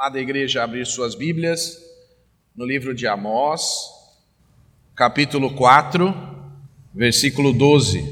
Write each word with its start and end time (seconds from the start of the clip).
A 0.00 0.08
da 0.08 0.18
igreja 0.18 0.64
abrir 0.64 0.86
suas 0.86 1.14
Bíblias 1.14 1.76
no 2.56 2.64
livro 2.64 2.94
de 2.94 3.06
Amós, 3.06 3.60
capítulo 4.96 5.54
4, 5.54 6.14
versículo 6.94 7.52
12. 7.52 8.02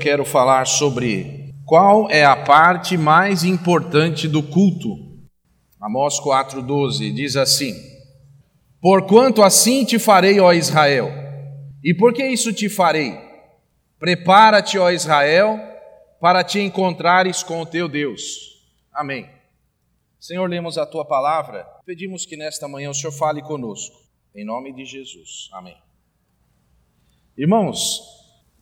Quero 0.00 0.24
falar 0.24 0.66
sobre 0.66 1.52
qual 1.66 2.10
é 2.10 2.24
a 2.24 2.34
parte 2.34 2.96
mais 2.96 3.44
importante 3.44 4.26
do 4.26 4.42
culto. 4.42 4.96
Amós 5.78 6.18
4:12 6.20 7.12
diz 7.12 7.36
assim: 7.36 7.74
Porquanto 8.80 9.42
assim 9.42 9.84
te 9.84 9.98
farei, 9.98 10.40
ó 10.40 10.54
Israel. 10.54 11.12
E 11.84 11.92
por 11.92 12.14
que 12.14 12.26
isso 12.26 12.50
te 12.50 12.70
farei? 12.70 13.14
Prepara-te, 13.98 14.78
ó 14.78 14.90
Israel, 14.90 15.60
para 16.18 16.42
te 16.42 16.60
encontrares 16.60 17.42
com 17.42 17.60
o 17.60 17.66
teu 17.66 17.90
Deus. 17.90 18.24
Amém. 18.90 19.35
Senhor, 20.26 20.50
lemos 20.50 20.76
a 20.76 20.84
tua 20.84 21.04
palavra, 21.04 21.62
pedimos 21.84 22.26
que 22.26 22.36
nesta 22.36 22.66
manhã 22.66 22.90
o 22.90 22.94
Senhor 22.94 23.12
fale 23.12 23.40
conosco, 23.40 23.96
em 24.34 24.44
nome 24.44 24.72
de 24.72 24.84
Jesus. 24.84 25.48
Amém. 25.52 25.76
Irmãos, 27.38 28.00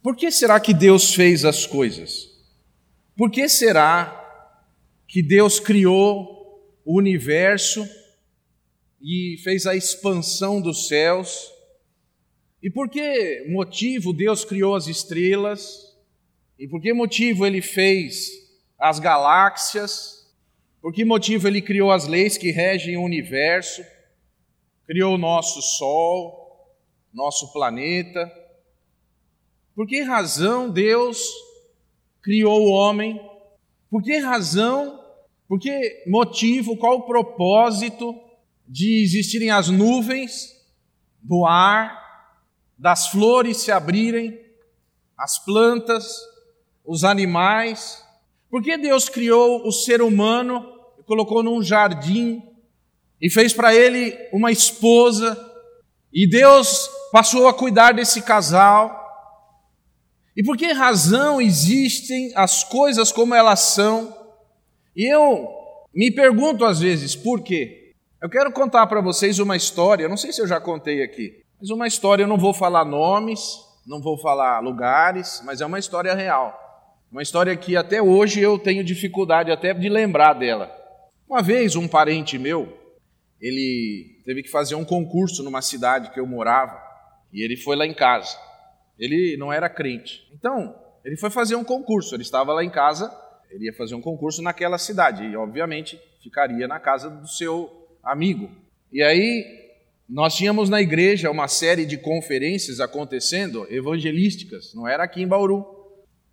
por 0.03 0.15
que 0.15 0.31
será 0.31 0.61
que 0.61 0.75
Deus 0.75 1.15
fez 1.15 1.43
as 1.43 1.67
coisas? 1.67 2.29
Por 3.17 3.31
que 3.31 3.49
será 3.49 4.13
que 5.09 5.23
Deus 5.23 5.59
criou 5.59 6.71
o 6.85 6.99
universo 6.99 7.89
e 9.01 9.39
fez 9.43 9.67
a 9.67 9.75
expansão 9.75 10.61
dos 10.61 10.87
céus? 10.87 11.51
E 12.63 12.69
por 12.69 12.91
que 12.91 13.47
motivo 13.49 14.13
Deus 14.13 14.45
criou 14.45 14.75
as 14.75 14.87
estrelas? 14.87 15.97
E 16.59 16.69
por 16.69 16.83
que 16.83 16.93
motivo 16.93 17.47
ele 17.47 17.63
fez 17.63 18.29
as 18.79 18.99
galáxias? 18.99 20.14
Por 20.85 20.93
que 20.93 21.03
motivo 21.03 21.49
ele 21.49 21.63
criou 21.63 21.91
as 21.91 22.07
leis 22.07 22.37
que 22.37 22.51
regem 22.51 22.99
o 22.99 23.03
universo? 23.03 23.83
Criou 24.87 25.15
o 25.15 25.19
nosso 25.19 25.63
Sol, 25.63 26.77
nosso 27.11 27.51
planeta? 27.55 28.31
Por 29.75 29.87
que 29.87 30.03
razão 30.03 30.69
Deus 30.69 31.27
criou 32.21 32.67
o 32.67 32.71
homem? 32.71 33.19
Por 33.91 34.03
que 34.03 34.19
razão, 34.19 35.03
por 35.49 35.59
que 35.59 36.05
motivo, 36.07 36.77
qual 36.77 36.99
o 36.99 37.07
propósito 37.07 38.15
de 38.69 39.03
existirem 39.03 39.51
as 39.51 39.71
nuvens, 39.71 40.55
do 41.23 41.47
ar, 41.47 42.37
das 42.77 43.09
flores 43.09 43.57
se 43.57 43.73
abrirem, 43.73 44.39
as 45.17 45.43
plantas, 45.43 46.19
os 46.85 47.05
animais? 47.05 48.05
Por 48.51 48.63
que 48.63 48.77
Deus 48.77 49.09
criou 49.09 49.67
o 49.67 49.73
ser 49.73 50.03
humano 50.03 50.74
colocou 51.07 51.43
num 51.43 51.63
jardim 51.63 52.43
e 53.21 53.31
fez 53.31 53.53
para 53.53 53.75
ele 53.75 54.17
uma 54.33 54.51
esposa, 54.51 55.39
e 56.13 56.29
Deus 56.29 56.89
passou 57.11 57.49
a 57.49 57.55
cuidar 57.55 57.93
desse 57.93 58.23
casal. 58.23 59.03
E 60.37 60.43
por 60.43 60.57
que 60.57 60.73
razão 60.73 61.41
existem 61.41 62.33
as 62.35 62.63
coisas 62.65 63.11
como 63.11 63.35
elas 63.35 63.61
são? 63.61 64.15
E 64.95 65.13
eu 65.13 65.49
me 65.95 66.11
pergunto 66.11 66.65
às 66.65 66.81
vezes 66.81 67.17
por 67.17 67.41
quê. 67.43 67.93
Eu 68.21 68.29
quero 68.29 68.53
contar 68.53 68.87
para 68.87 69.01
vocês 69.01 69.39
uma 69.39 69.57
história, 69.57 70.09
não 70.09 70.17
sei 70.17 70.33
se 70.33 70.41
eu 70.41 70.47
já 70.47 70.61
contei 70.61 71.03
aqui, 71.03 71.43
mas 71.61 71.71
uma 71.71 71.87
história, 71.87 72.23
eu 72.23 72.29
não 72.29 72.39
vou 72.39 72.55
falar 72.55 72.85
nomes, 72.85 73.59
não 73.87 74.01
vou 74.01 74.19
falar 74.19 74.61
lugares, 74.61 75.43
mas 75.45 75.61
é 75.61 75.67
uma 75.67 75.79
história 75.79 76.15
real. 76.15 76.59
Uma 77.11 77.23
história 77.23 77.55
que 77.57 77.77
até 77.77 78.03
hoje 78.03 78.41
eu 78.41 78.59
tenho 78.59 78.83
dificuldade 78.83 79.51
até 79.51 79.73
de 79.73 79.89
lembrar 79.89 80.33
dela. 80.33 80.84
Uma 81.29 81.43
vez 81.43 81.75
um 81.75 81.89
parente 81.89 82.39
meu, 82.39 82.79
ele 83.41 84.21
teve 84.25 84.43
que 84.43 84.51
fazer 84.51 84.75
um 84.75 84.85
concurso 84.85 85.43
numa 85.43 85.63
cidade 85.63 86.11
que 86.11 86.21
eu 86.21 86.27
morava, 86.27 86.81
e 87.33 87.43
ele 87.43 87.57
foi 87.57 87.77
lá 87.77 87.87
em 87.87 87.95
casa. 87.95 88.39
Ele 88.99 89.37
não 89.37 89.53
era 89.53 89.69
crente. 89.69 90.27
Então, 90.33 90.75
ele 91.05 91.17
foi 91.17 91.31
fazer 91.31 91.57
um 91.57 91.65
concurso, 91.65 92.15
ele 92.15 92.23
estava 92.23 92.53
lá 92.53 92.65
em 92.65 92.71
casa, 92.71 93.13
ele 93.51 93.67
ia 93.67 93.73
fazer 93.73 93.95
um 93.95 94.01
concurso 94.01 94.43
naquela 94.43 94.79
cidade, 94.79 95.25
e 95.25 95.37
obviamente 95.37 96.01
ficaria 96.23 96.67
na 96.67 96.81
casa 96.81 97.11
do 97.11 97.29
seu 97.29 97.71
amigo. 98.03 98.51
E 98.93 99.03
aí, 99.03 99.65
nós 100.09 100.35
tínhamos 100.37 100.69
na 100.69 100.81
igreja 100.81 101.31
uma 101.31 101.49
série 101.49 101.87
de 101.87 101.97
conferências 101.97 102.81
acontecendo, 102.81 103.67
evangelísticas, 103.71 104.75
não 104.75 104.87
era 104.87 105.05
aqui 105.05 105.23
em 105.23 105.29
Bauru. 105.29 105.84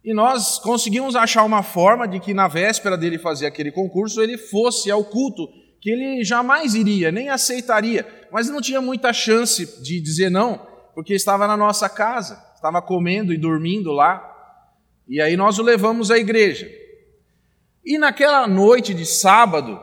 E 0.03 0.13
nós 0.13 0.57
conseguimos 0.57 1.15
achar 1.15 1.43
uma 1.43 1.61
forma 1.61 2.07
de 2.07 2.19
que 2.19 2.33
na 2.33 2.47
véspera 2.47 2.97
dele 2.97 3.19
fazer 3.19 3.45
aquele 3.45 3.71
concurso 3.71 4.21
ele 4.21 4.37
fosse 4.37 4.89
ao 4.89 5.03
culto, 5.03 5.47
que 5.79 5.91
ele 5.91 6.23
jamais 6.23 6.73
iria, 6.73 7.11
nem 7.11 7.29
aceitaria, 7.29 8.05
mas 8.31 8.49
não 8.49 8.61
tinha 8.61 8.81
muita 8.81 9.13
chance 9.13 9.81
de 9.81 9.99
dizer 9.99 10.29
não, 10.29 10.67
porque 10.95 11.13
estava 11.13 11.47
na 11.47 11.55
nossa 11.55 11.87
casa, 11.87 12.41
estava 12.55 12.81
comendo 12.81 13.31
e 13.31 13.37
dormindo 13.37 13.91
lá. 13.91 14.27
E 15.07 15.21
aí 15.21 15.37
nós 15.37 15.59
o 15.59 15.63
levamos 15.63 16.09
à 16.09 16.17
igreja. 16.17 16.69
E 17.83 17.97
naquela 17.97 18.47
noite 18.47 18.93
de 18.93 19.05
sábado, 19.05 19.79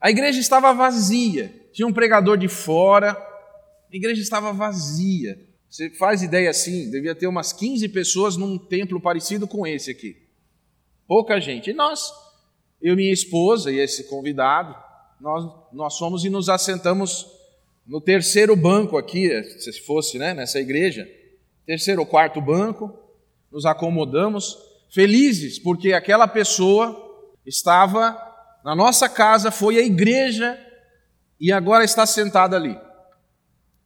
a 0.00 0.10
igreja 0.10 0.40
estava 0.40 0.72
vazia, 0.72 1.54
tinha 1.72 1.86
um 1.86 1.92
pregador 1.92 2.36
de 2.36 2.48
fora, 2.48 3.12
a 3.12 3.96
igreja 3.96 4.20
estava 4.20 4.52
vazia. 4.52 5.38
Você 5.72 5.88
faz 5.88 6.22
ideia 6.22 6.50
assim, 6.50 6.90
devia 6.90 7.14
ter 7.14 7.26
umas 7.26 7.50
15 7.50 7.88
pessoas 7.88 8.36
num 8.36 8.58
templo 8.58 9.00
parecido 9.00 9.48
com 9.48 9.66
esse 9.66 9.90
aqui. 9.90 10.18
Pouca 11.08 11.40
gente. 11.40 11.70
E 11.70 11.72
nós, 11.72 12.12
eu, 12.82 12.94
minha 12.94 13.10
esposa 13.10 13.72
e 13.72 13.78
esse 13.78 14.04
convidado, 14.04 14.76
nós, 15.18 15.50
nós 15.72 15.96
fomos 15.96 16.26
e 16.26 16.28
nos 16.28 16.50
assentamos 16.50 17.26
no 17.86 18.02
terceiro 18.02 18.54
banco 18.54 18.98
aqui, 18.98 19.30
se 19.44 19.80
fosse 19.80 20.18
né, 20.18 20.34
nessa 20.34 20.60
igreja, 20.60 21.08
terceiro 21.64 22.02
ou 22.02 22.06
quarto 22.06 22.38
banco, 22.38 22.94
nos 23.50 23.64
acomodamos, 23.64 24.58
felizes, 24.90 25.58
porque 25.58 25.94
aquela 25.94 26.28
pessoa 26.28 26.94
estava 27.46 28.14
na 28.62 28.76
nossa 28.76 29.08
casa, 29.08 29.50
foi 29.50 29.78
à 29.78 29.82
igreja 29.82 30.54
e 31.40 31.50
agora 31.50 31.82
está 31.82 32.04
sentada 32.04 32.56
ali. 32.56 32.78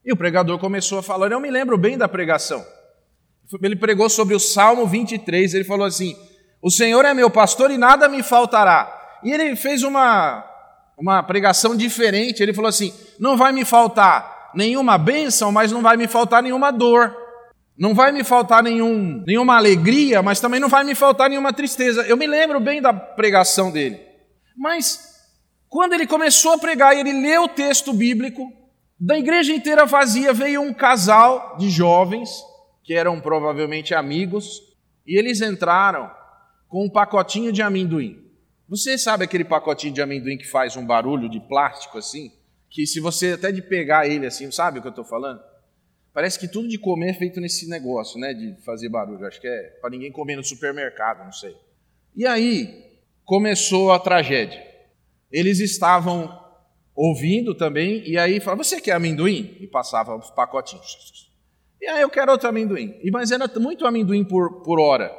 E 0.07 0.13
o 0.13 0.17
pregador 0.17 0.57
começou 0.61 1.01
a 1.01 1.03
falar, 1.03 1.33
eu 1.33 1.41
me 1.41 1.51
lembro 1.51 1.77
bem 1.77 1.99
da 1.99 2.07
pregação. 2.07 2.65
Ele 3.61 3.75
pregou 3.75 4.09
sobre 4.09 4.37
o 4.37 4.41
Salmo 4.41 4.87
23, 4.87 5.53
ele 5.53 5.65
falou 5.65 5.85
assim: 5.85 6.17
O 6.63 6.71
Senhor 6.71 7.05
é 7.05 7.13
meu 7.13 7.29
pastor 7.29 7.73
e 7.73 7.77
nada 7.77 8.09
me 8.09 8.23
faltará. 8.23 9.19
E 9.25 9.33
ele 9.33 9.57
fez 9.57 9.83
uma, 9.83 10.45
uma 10.97 11.23
pregação 11.25 11.77
diferente, 11.77 12.41
ele 12.41 12.55
falou 12.55 12.69
assim: 12.69 12.95
Não 13.19 13.37
vai 13.37 13.51
me 13.51 13.65
faltar 13.65 14.51
nenhuma 14.55 14.97
bênção, 14.97 15.51
mas 15.51 15.73
não 15.73 15.83
vai 15.83 15.97
me 15.97 16.07
faltar 16.07 16.41
nenhuma 16.41 16.71
dor. 16.71 17.15
Não 17.77 17.93
vai 17.93 18.11
me 18.11 18.25
faltar 18.25 18.63
nenhum, 18.63 19.23
nenhuma 19.27 19.57
alegria, 19.57 20.23
mas 20.23 20.41
também 20.41 20.59
não 20.59 20.69
vai 20.69 20.83
me 20.83 20.95
faltar 20.95 21.29
nenhuma 21.29 21.53
tristeza. 21.53 22.03
Eu 22.03 22.17
me 22.17 22.27
lembro 22.27 22.59
bem 22.59 22.81
da 22.81 22.93
pregação 22.93 23.71
dele. 23.71 24.01
Mas 24.57 25.17
quando 25.69 25.93
ele 25.93 26.07
começou 26.07 26.53
a 26.53 26.59
pregar 26.59 26.97
e 26.97 27.01
ele 27.01 27.13
leu 27.13 27.43
o 27.43 27.49
texto 27.49 27.93
bíblico, 27.93 28.51
da 28.99 29.19
igreja 29.19 29.53
inteira 29.53 29.85
vazia 29.85 30.33
veio 30.33 30.63
um 30.63 30.73
casal 30.73 31.57
de 31.59 31.69
jovens, 31.71 32.31
que 32.83 32.95
eram 32.95 33.21
provavelmente 33.21 33.95
amigos, 33.95 34.63
e 35.07 35.19
eles 35.19 35.41
entraram 35.41 36.11
com 36.69 36.85
um 36.85 36.91
pacotinho 36.91 37.53
de 37.53 37.63
amendoim. 37.63 38.25
Você 38.69 38.99
sabe 38.99 39.25
aquele 39.25 39.45
pacotinho 39.45 39.93
de 39.93 40.03
amendoim 40.03 40.37
que 40.37 40.47
faz 40.47 40.77
um 40.77 40.85
barulho 40.85 41.29
de 41.29 41.39
plástico 41.41 41.99
assim? 41.99 42.33
Que 42.69 42.87
se 42.87 42.99
você 42.99 43.33
até 43.33 43.53
de 43.53 43.63
pegar 43.63 44.09
ele 44.09 44.27
assim, 44.27 44.51
sabe 44.51 44.79
o 44.79 44.83
que 44.83 44.89
eu 44.89 44.91
estou 44.91 45.05
falando? 45.05 45.41
Parece 46.13 46.39
que 46.39 46.49
tudo 46.49 46.67
de 46.67 46.79
comer 46.79 47.11
é 47.11 47.15
feito 47.15 47.41
nesse 47.41 47.69
negócio, 47.69 48.19
né? 48.19 48.33
De 48.33 48.57
fazer 48.65 48.89
barulho. 48.89 49.27
Acho 49.27 49.41
que 49.41 49.47
é 49.47 49.79
para 49.81 49.91
ninguém 49.91 50.11
comer 50.11 50.37
no 50.37 50.43
supermercado, 50.43 51.23
não 51.25 51.33
sei. 51.33 51.55
E 52.17 52.27
aí 52.27 52.85
começou 53.25 53.93
a 53.93 53.99
tragédia. 53.99 54.67
Eles 55.31 55.61
estavam 55.61 56.46
ouvindo 56.97 57.55
também, 57.55 58.03
e 58.09 58.17
aí 58.17 58.41
falava, 58.41 58.65
você 58.65 58.81
quer 58.81 58.93
amendoim? 58.93 59.57
E 59.61 59.67
passava 59.67 60.17
os 60.17 60.31
pacotinhos. 60.31 61.31
E 61.81 61.87
aí 61.87 62.01
eu 62.01 62.09
quero 62.09 62.33
outro 62.33 62.49
amendoim. 62.49 62.99
E, 63.03 63.11
mas 63.11 63.31
era 63.31 63.47
muito 63.61 63.87
amendoim 63.87 64.25
por, 64.25 64.63
por 64.63 64.81
hora, 64.81 65.15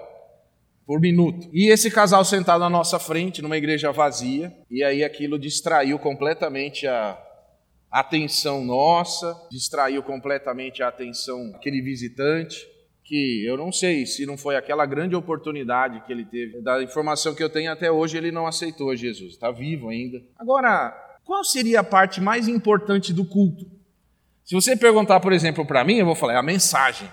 por 0.86 1.00
minuto. 1.00 1.48
E 1.54 1.70
esse 1.70 1.92
casal 1.92 2.26
sentado 2.26 2.62
na 2.62 2.70
nossa 2.70 2.98
frente, 2.98 3.42
numa 3.42 3.58
igreja 3.58 3.92
vazia, 3.92 4.52
e 4.72 4.84
aí 4.84 5.04
aquilo 5.04 5.38
distraiu 5.38 6.00
completamente 6.00 6.88
a 6.88 7.22
atenção 7.92 8.66
nossa, 8.66 9.36
distraiu 9.52 10.02
completamente 10.02 10.82
a 10.82 10.88
atenção 10.88 11.52
daquele 11.52 11.82
visitante, 11.82 12.68
que 13.04 13.46
eu 13.46 13.56
não 13.56 13.72
sei 13.72 14.06
se 14.06 14.26
não 14.26 14.36
foi 14.36 14.58
aquela 14.58 14.86
grande 14.86 15.16
oportunidade 15.16 16.04
que 16.06 16.12
ele 16.12 16.26
teve. 16.26 16.60
Da 16.62 16.84
informação 16.84 17.34
que 17.34 17.42
eu 17.42 17.50
tenho 17.50 17.72
até 17.72 17.90
hoje, 17.90 18.18
ele 18.18 18.32
não 18.32 18.46
aceitou 18.46 18.94
Jesus, 18.96 19.34
está 19.34 19.50
vivo 19.50 19.88
ainda. 19.88 20.22
Agora, 20.38 21.07
qual 21.28 21.44
seria 21.44 21.82
a 21.82 21.84
parte 21.84 22.22
mais 22.22 22.48
importante 22.48 23.12
do 23.12 23.26
culto? 23.26 23.70
Se 24.46 24.56
você 24.56 24.78
perguntar, 24.78 25.20
por 25.20 25.34
exemplo, 25.34 25.66
para 25.66 25.84
mim, 25.84 25.98
eu 25.98 26.06
vou 26.06 26.16
falar, 26.16 26.36
é 26.36 26.38
a 26.38 26.42
mensagem. 26.42 27.12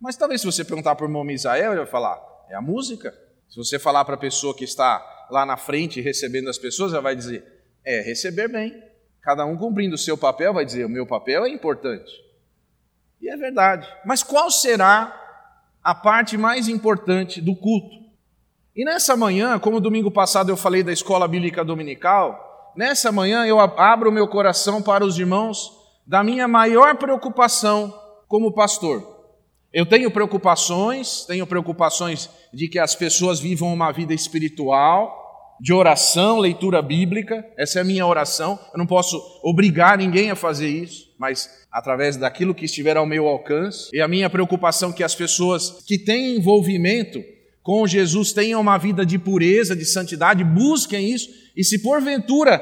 Mas 0.00 0.16
talvez 0.16 0.40
se 0.40 0.46
você 0.46 0.64
perguntar 0.64 0.94
para 0.94 1.04
o 1.04 1.08
irmão 1.08 1.24
Misael, 1.24 1.72
ele 1.72 1.80
vai 1.80 1.90
falar, 1.90 2.22
é 2.48 2.54
a 2.54 2.62
música. 2.62 3.12
Se 3.48 3.56
você 3.56 3.76
falar 3.76 4.04
para 4.04 4.14
a 4.14 4.18
pessoa 4.18 4.54
que 4.54 4.62
está 4.62 5.04
lá 5.28 5.44
na 5.44 5.56
frente 5.56 6.00
recebendo 6.00 6.48
as 6.48 6.56
pessoas, 6.56 6.92
ela 6.92 7.02
vai 7.02 7.16
dizer, 7.16 7.44
é 7.84 8.00
receber 8.00 8.46
bem. 8.46 8.80
Cada 9.20 9.44
um 9.44 9.56
cumprindo 9.56 9.96
o 9.96 9.98
seu 9.98 10.16
papel 10.16 10.54
vai 10.54 10.64
dizer: 10.64 10.86
o 10.86 10.88
meu 10.88 11.04
papel 11.04 11.44
é 11.44 11.48
importante. 11.48 12.12
E 13.20 13.28
é 13.28 13.36
verdade. 13.36 13.88
Mas 14.06 14.22
qual 14.22 14.52
será 14.52 15.12
a 15.82 15.96
parte 15.96 16.38
mais 16.38 16.68
importante 16.68 17.40
do 17.40 17.56
culto? 17.56 17.96
E 18.76 18.84
nessa 18.84 19.16
manhã, 19.16 19.58
como 19.58 19.80
domingo 19.80 20.12
passado 20.12 20.48
eu 20.48 20.56
falei 20.56 20.84
da 20.84 20.92
escola 20.92 21.26
bíblica 21.26 21.64
dominical, 21.64 22.47
nessa 22.78 23.10
manhã 23.10 23.44
eu 23.44 23.58
abro 23.58 24.12
meu 24.12 24.28
coração 24.28 24.80
para 24.80 25.04
os 25.04 25.18
irmãos 25.18 25.72
da 26.06 26.22
minha 26.22 26.46
maior 26.46 26.96
preocupação 26.96 27.92
como 28.28 28.54
pastor. 28.54 29.16
Eu 29.72 29.84
tenho 29.84 30.12
preocupações, 30.12 31.24
tenho 31.26 31.44
preocupações 31.44 32.30
de 32.54 32.68
que 32.68 32.78
as 32.78 32.94
pessoas 32.94 33.40
vivam 33.40 33.74
uma 33.74 33.90
vida 33.90 34.14
espiritual, 34.14 35.56
de 35.60 35.72
oração, 35.72 36.38
leitura 36.38 36.80
bíblica, 36.80 37.44
essa 37.58 37.80
é 37.80 37.82
a 37.82 37.84
minha 37.84 38.06
oração. 38.06 38.56
Eu 38.72 38.78
não 38.78 38.86
posso 38.86 39.20
obrigar 39.42 39.98
ninguém 39.98 40.30
a 40.30 40.36
fazer 40.36 40.68
isso, 40.68 41.12
mas 41.18 41.50
através 41.72 42.16
daquilo 42.16 42.54
que 42.54 42.64
estiver 42.64 42.96
ao 42.96 43.04
meu 43.04 43.26
alcance. 43.26 43.90
E 43.92 44.00
a 44.00 44.06
minha 44.06 44.30
preocupação 44.30 44.90
é 44.90 44.92
que 44.92 45.02
as 45.02 45.16
pessoas 45.16 45.82
que 45.84 45.98
têm 45.98 46.36
envolvimento 46.36 47.20
com 47.68 47.86
Jesus 47.86 48.32
tenham 48.32 48.62
uma 48.62 48.78
vida 48.78 49.04
de 49.04 49.18
pureza, 49.18 49.76
de 49.76 49.84
santidade, 49.84 50.42
busquem 50.42 51.12
isso. 51.12 51.28
E 51.54 51.62
se 51.62 51.82
porventura 51.82 52.58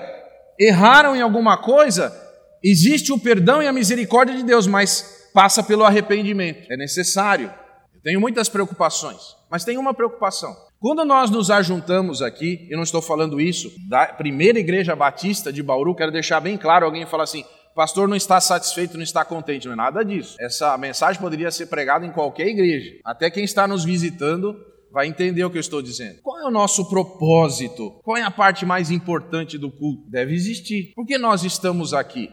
erraram 0.59 1.15
em 1.15 1.21
alguma 1.21 1.57
coisa, 1.57 2.13
existe 2.61 3.13
o 3.13 3.19
perdão 3.21 3.63
e 3.63 3.69
a 3.69 3.73
misericórdia 3.73 4.37
de 4.37 4.43
Deus, 4.43 4.67
mas 4.67 5.31
passa 5.33 5.63
pelo 5.63 5.85
arrependimento. 5.85 6.67
É 6.69 6.77
necessário. 6.77 7.55
Eu 7.95 8.01
tenho 8.03 8.21
muitas 8.21 8.49
preocupações, 8.49 9.37
mas 9.49 9.65
tem 9.65 9.79
uma 9.79 9.95
preocupação. 9.95 10.57
Quando 10.81 11.05
nós 11.05 11.31
nos 11.31 11.53
ajuntamos 11.53 12.21
aqui, 12.21 12.67
eu 12.69 12.77
não 12.77 12.83
estou 12.83 13.01
falando 13.01 13.41
isso 13.41 13.71
da 13.89 14.07
primeira 14.07 14.59
igreja 14.59 14.97
batista 14.97 15.53
de 15.53 15.63
Bauru, 15.63 15.95
quero 15.95 16.11
deixar 16.11 16.41
bem 16.41 16.57
claro, 16.57 16.85
alguém 16.85 17.07
fala 17.07 17.23
assim, 17.23 17.45
pastor 17.77 18.09
não 18.09 18.17
está 18.17 18.41
satisfeito, 18.41 18.97
não 18.97 19.05
está 19.05 19.25
contente, 19.25 19.67
não 19.67 19.75
é 19.75 19.77
nada 19.77 20.05
disso. 20.05 20.35
Essa 20.41 20.77
mensagem 20.77 21.23
poderia 21.23 21.53
ser 21.53 21.67
pregada 21.67 22.05
em 22.05 22.11
qualquer 22.11 22.49
igreja. 22.49 22.99
Até 23.05 23.31
quem 23.31 23.45
está 23.45 23.69
nos 23.69 23.85
visitando 23.85 24.75
vai 24.97 25.09
entender 25.09 25.45
o 25.45 25.51
que 25.51 25.59
eu 25.59 25.61
estou 25.61 25.83
dizendo. 25.83 26.23
Qual 26.23 26.41
é 26.41 26.47
o 26.47 26.51
nosso 26.51 26.89
propósito? 26.89 27.91
Qual 28.03 28.17
é 28.17 28.23
a 28.23 28.31
parte 28.31 28.65
mais 28.65 28.91
importante 28.91 29.59
do 29.59 29.71
culto? 29.71 30.09
Deve 30.09 30.35
existir. 30.35 30.95
Por 30.95 31.05
que 31.05 31.19
nós 31.19 31.45
estamos 31.45 31.93
aqui? 31.93 32.31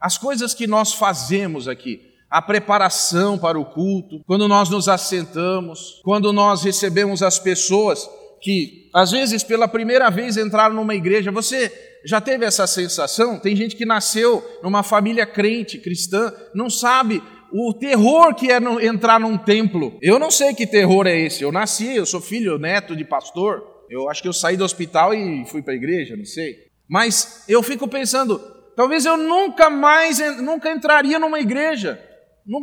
As 0.00 0.16
coisas 0.16 0.54
que 0.54 0.68
nós 0.68 0.92
fazemos 0.92 1.66
aqui, 1.66 2.00
a 2.30 2.40
preparação 2.40 3.36
para 3.36 3.58
o 3.58 3.64
culto, 3.64 4.22
quando 4.24 4.46
nós 4.46 4.70
nos 4.70 4.88
assentamos, 4.88 6.00
quando 6.04 6.32
nós 6.32 6.62
recebemos 6.62 7.24
as 7.24 7.40
pessoas 7.40 8.08
que, 8.40 8.88
às 8.94 9.10
vezes, 9.10 9.42
pela 9.42 9.66
primeira 9.66 10.08
vez 10.10 10.36
entraram 10.36 10.76
numa 10.76 10.94
igreja. 10.94 11.32
Você 11.32 11.72
já 12.04 12.20
teve 12.20 12.44
essa 12.44 12.68
sensação? 12.68 13.40
Tem 13.40 13.56
gente 13.56 13.74
que 13.74 13.84
nasceu 13.84 14.44
numa 14.62 14.84
família 14.84 15.26
crente, 15.26 15.78
cristã, 15.78 16.32
não 16.54 16.70
sabe 16.70 17.20
o 17.56 17.72
terror 17.72 18.34
que 18.34 18.50
é 18.50 18.58
entrar 18.84 19.20
num 19.20 19.38
templo. 19.38 19.96
Eu 20.02 20.18
não 20.18 20.28
sei 20.28 20.52
que 20.52 20.66
terror 20.66 21.06
é 21.06 21.16
esse. 21.16 21.44
Eu 21.44 21.52
nasci, 21.52 21.94
eu 21.94 22.04
sou 22.04 22.20
filho, 22.20 22.58
neto 22.58 22.96
de 22.96 23.04
pastor. 23.04 23.62
Eu 23.88 24.10
acho 24.10 24.20
que 24.20 24.26
eu 24.26 24.32
saí 24.32 24.56
do 24.56 24.64
hospital 24.64 25.14
e 25.14 25.46
fui 25.46 25.62
para 25.62 25.72
a 25.72 25.76
igreja, 25.76 26.16
não 26.16 26.24
sei. 26.24 26.56
Mas 26.88 27.44
eu 27.48 27.62
fico 27.62 27.86
pensando, 27.86 28.40
talvez 28.74 29.06
eu 29.06 29.16
nunca 29.16 29.70
mais, 29.70 30.18
nunca 30.42 30.68
entraria 30.68 31.16
numa 31.16 31.38
igreja. 31.38 32.02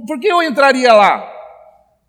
Por 0.06 0.20
que 0.20 0.28
eu 0.28 0.44
entraria 0.44 0.92
lá? 0.92 1.26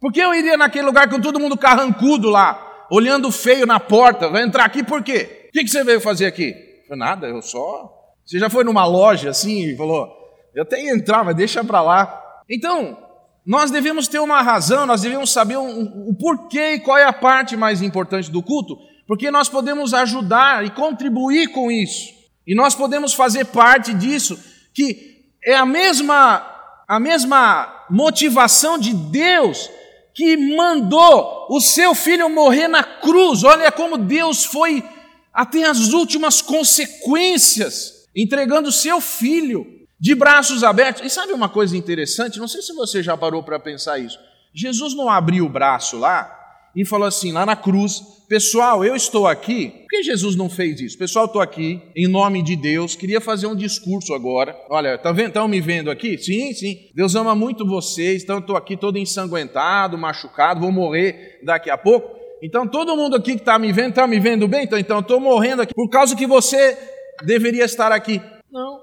Por 0.00 0.12
que 0.12 0.18
eu 0.18 0.34
iria 0.34 0.56
naquele 0.56 0.84
lugar 0.84 1.08
com 1.08 1.20
todo 1.20 1.38
mundo 1.38 1.56
carrancudo 1.56 2.30
lá, 2.30 2.86
olhando 2.90 3.30
feio 3.30 3.64
na 3.64 3.78
porta? 3.78 4.28
Vai 4.28 4.42
entrar 4.42 4.64
aqui 4.64 4.82
por 4.82 5.04
quê? 5.04 5.48
O 5.48 5.52
que 5.52 5.68
você 5.68 5.84
veio 5.84 6.00
fazer 6.00 6.26
aqui? 6.26 6.52
Eu, 6.90 6.96
nada, 6.96 7.28
eu 7.28 7.40
só. 7.42 7.96
Você 8.26 8.40
já 8.40 8.50
foi 8.50 8.64
numa 8.64 8.84
loja 8.84 9.30
assim 9.30 9.66
e 9.68 9.76
falou: 9.76 10.12
eu 10.52 10.64
tenho 10.64 10.92
que 10.92 11.00
entrar, 11.00 11.24
mas 11.24 11.36
deixa 11.36 11.62
para 11.62 11.80
lá. 11.80 12.21
Então, 12.52 12.98
nós 13.46 13.70
devemos 13.70 14.06
ter 14.06 14.18
uma 14.18 14.42
razão, 14.42 14.84
nós 14.84 15.00
devemos 15.00 15.30
saber 15.30 15.56
o, 15.56 16.10
o 16.10 16.14
porquê 16.14 16.74
e 16.74 16.80
qual 16.80 16.98
é 16.98 17.04
a 17.04 17.12
parte 17.12 17.56
mais 17.56 17.80
importante 17.80 18.30
do 18.30 18.42
culto, 18.42 18.78
porque 19.06 19.30
nós 19.30 19.48
podemos 19.48 19.94
ajudar 19.94 20.64
e 20.64 20.70
contribuir 20.70 21.48
com 21.48 21.72
isso. 21.72 22.12
E 22.46 22.54
nós 22.54 22.74
podemos 22.74 23.14
fazer 23.14 23.46
parte 23.46 23.94
disso, 23.94 24.38
que 24.74 25.30
é 25.42 25.54
a 25.54 25.64
mesma 25.64 26.50
a 26.86 27.00
mesma 27.00 27.86
motivação 27.88 28.76
de 28.76 28.92
Deus 28.92 29.70
que 30.12 30.36
mandou 30.36 31.46
o 31.48 31.58
seu 31.58 31.94
filho 31.94 32.28
morrer 32.28 32.68
na 32.68 32.84
cruz. 32.84 33.44
Olha 33.44 33.72
como 33.72 33.96
Deus 33.96 34.44
foi 34.44 34.84
até 35.32 35.64
as 35.64 35.94
últimas 35.94 36.42
consequências, 36.42 38.08
entregando 38.14 38.68
o 38.68 38.72
seu 38.72 39.00
filho 39.00 39.81
de 40.02 40.16
braços 40.16 40.64
abertos. 40.64 41.04
E 41.04 41.08
sabe 41.08 41.32
uma 41.32 41.48
coisa 41.48 41.76
interessante? 41.76 42.40
Não 42.40 42.48
sei 42.48 42.60
se 42.60 42.74
você 42.74 43.00
já 43.04 43.16
parou 43.16 43.40
para 43.40 43.60
pensar 43.60 44.00
isso. 44.00 44.18
Jesus 44.52 44.94
não 44.94 45.08
abriu 45.08 45.46
o 45.46 45.48
braço 45.48 45.96
lá 45.96 46.40
e 46.74 46.84
falou 46.84 47.06
assim, 47.06 47.30
lá 47.30 47.46
na 47.46 47.54
cruz: 47.54 48.02
Pessoal, 48.28 48.84
eu 48.84 48.96
estou 48.96 49.28
aqui. 49.28 49.68
Por 49.68 49.88
que 49.90 50.02
Jesus 50.02 50.34
não 50.34 50.50
fez 50.50 50.80
isso? 50.80 50.98
Pessoal, 50.98 51.26
estou 51.26 51.40
aqui 51.40 51.80
em 51.94 52.08
nome 52.08 52.42
de 52.42 52.56
Deus. 52.56 52.96
Queria 52.96 53.20
fazer 53.20 53.46
um 53.46 53.54
discurso 53.54 54.12
agora. 54.12 54.56
Olha, 54.68 54.96
estão 54.96 55.30
tá 55.30 55.48
me 55.48 55.60
vendo 55.60 55.88
aqui? 55.88 56.18
Sim, 56.18 56.52
sim. 56.52 56.90
Deus 56.96 57.14
ama 57.14 57.36
muito 57.36 57.64
vocês. 57.64 58.24
Então, 58.24 58.40
estou 58.40 58.56
aqui 58.56 58.76
todo 58.76 58.98
ensanguentado, 58.98 59.96
machucado. 59.96 60.60
Vou 60.60 60.72
morrer 60.72 61.38
daqui 61.44 61.70
a 61.70 61.78
pouco. 61.78 62.18
Então, 62.42 62.66
todo 62.66 62.96
mundo 62.96 63.14
aqui 63.14 63.34
que 63.34 63.42
está 63.42 63.56
me 63.56 63.72
vendo, 63.72 63.90
está 63.90 64.06
me 64.08 64.18
vendo 64.18 64.48
bem? 64.48 64.64
Então, 64.64 64.98
estou 64.98 65.20
morrendo 65.20 65.62
aqui 65.62 65.72
por 65.72 65.88
causa 65.88 66.16
que 66.16 66.26
você 66.26 66.76
deveria 67.24 67.64
estar 67.64 67.92
aqui. 67.92 68.20
Não. 68.50 68.81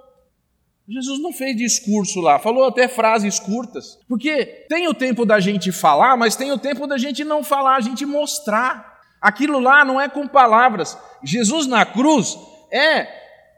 Jesus 0.89 1.19
não 1.21 1.31
fez 1.31 1.56
discurso 1.56 2.19
lá, 2.19 2.39
falou 2.39 2.65
até 2.65 2.88
frases 2.88 3.39
curtas, 3.39 4.00
porque 4.07 4.65
tem 4.68 4.88
o 4.88 4.94
tempo 4.94 5.24
da 5.24 5.39
gente 5.39 5.71
falar, 5.71 6.18
mas 6.18 6.36
tem 6.36 6.51
o 6.51 6.57
tempo 6.57 6.88
da 6.88 6.97
gente 6.97 7.24
não 7.24 7.44
falar, 7.44 7.75
a 7.75 7.81
gente 7.81 8.06
mostrar. 8.07 8.97
Aquilo 9.21 9.59
lá 9.59 9.86
não 9.86 10.01
é 10.01 10.09
com 10.09 10.27
palavras. 10.27 10.97
Jesus 11.24 11.68
na 11.68 11.86
cruz 11.86 12.39
é, 12.71 13.07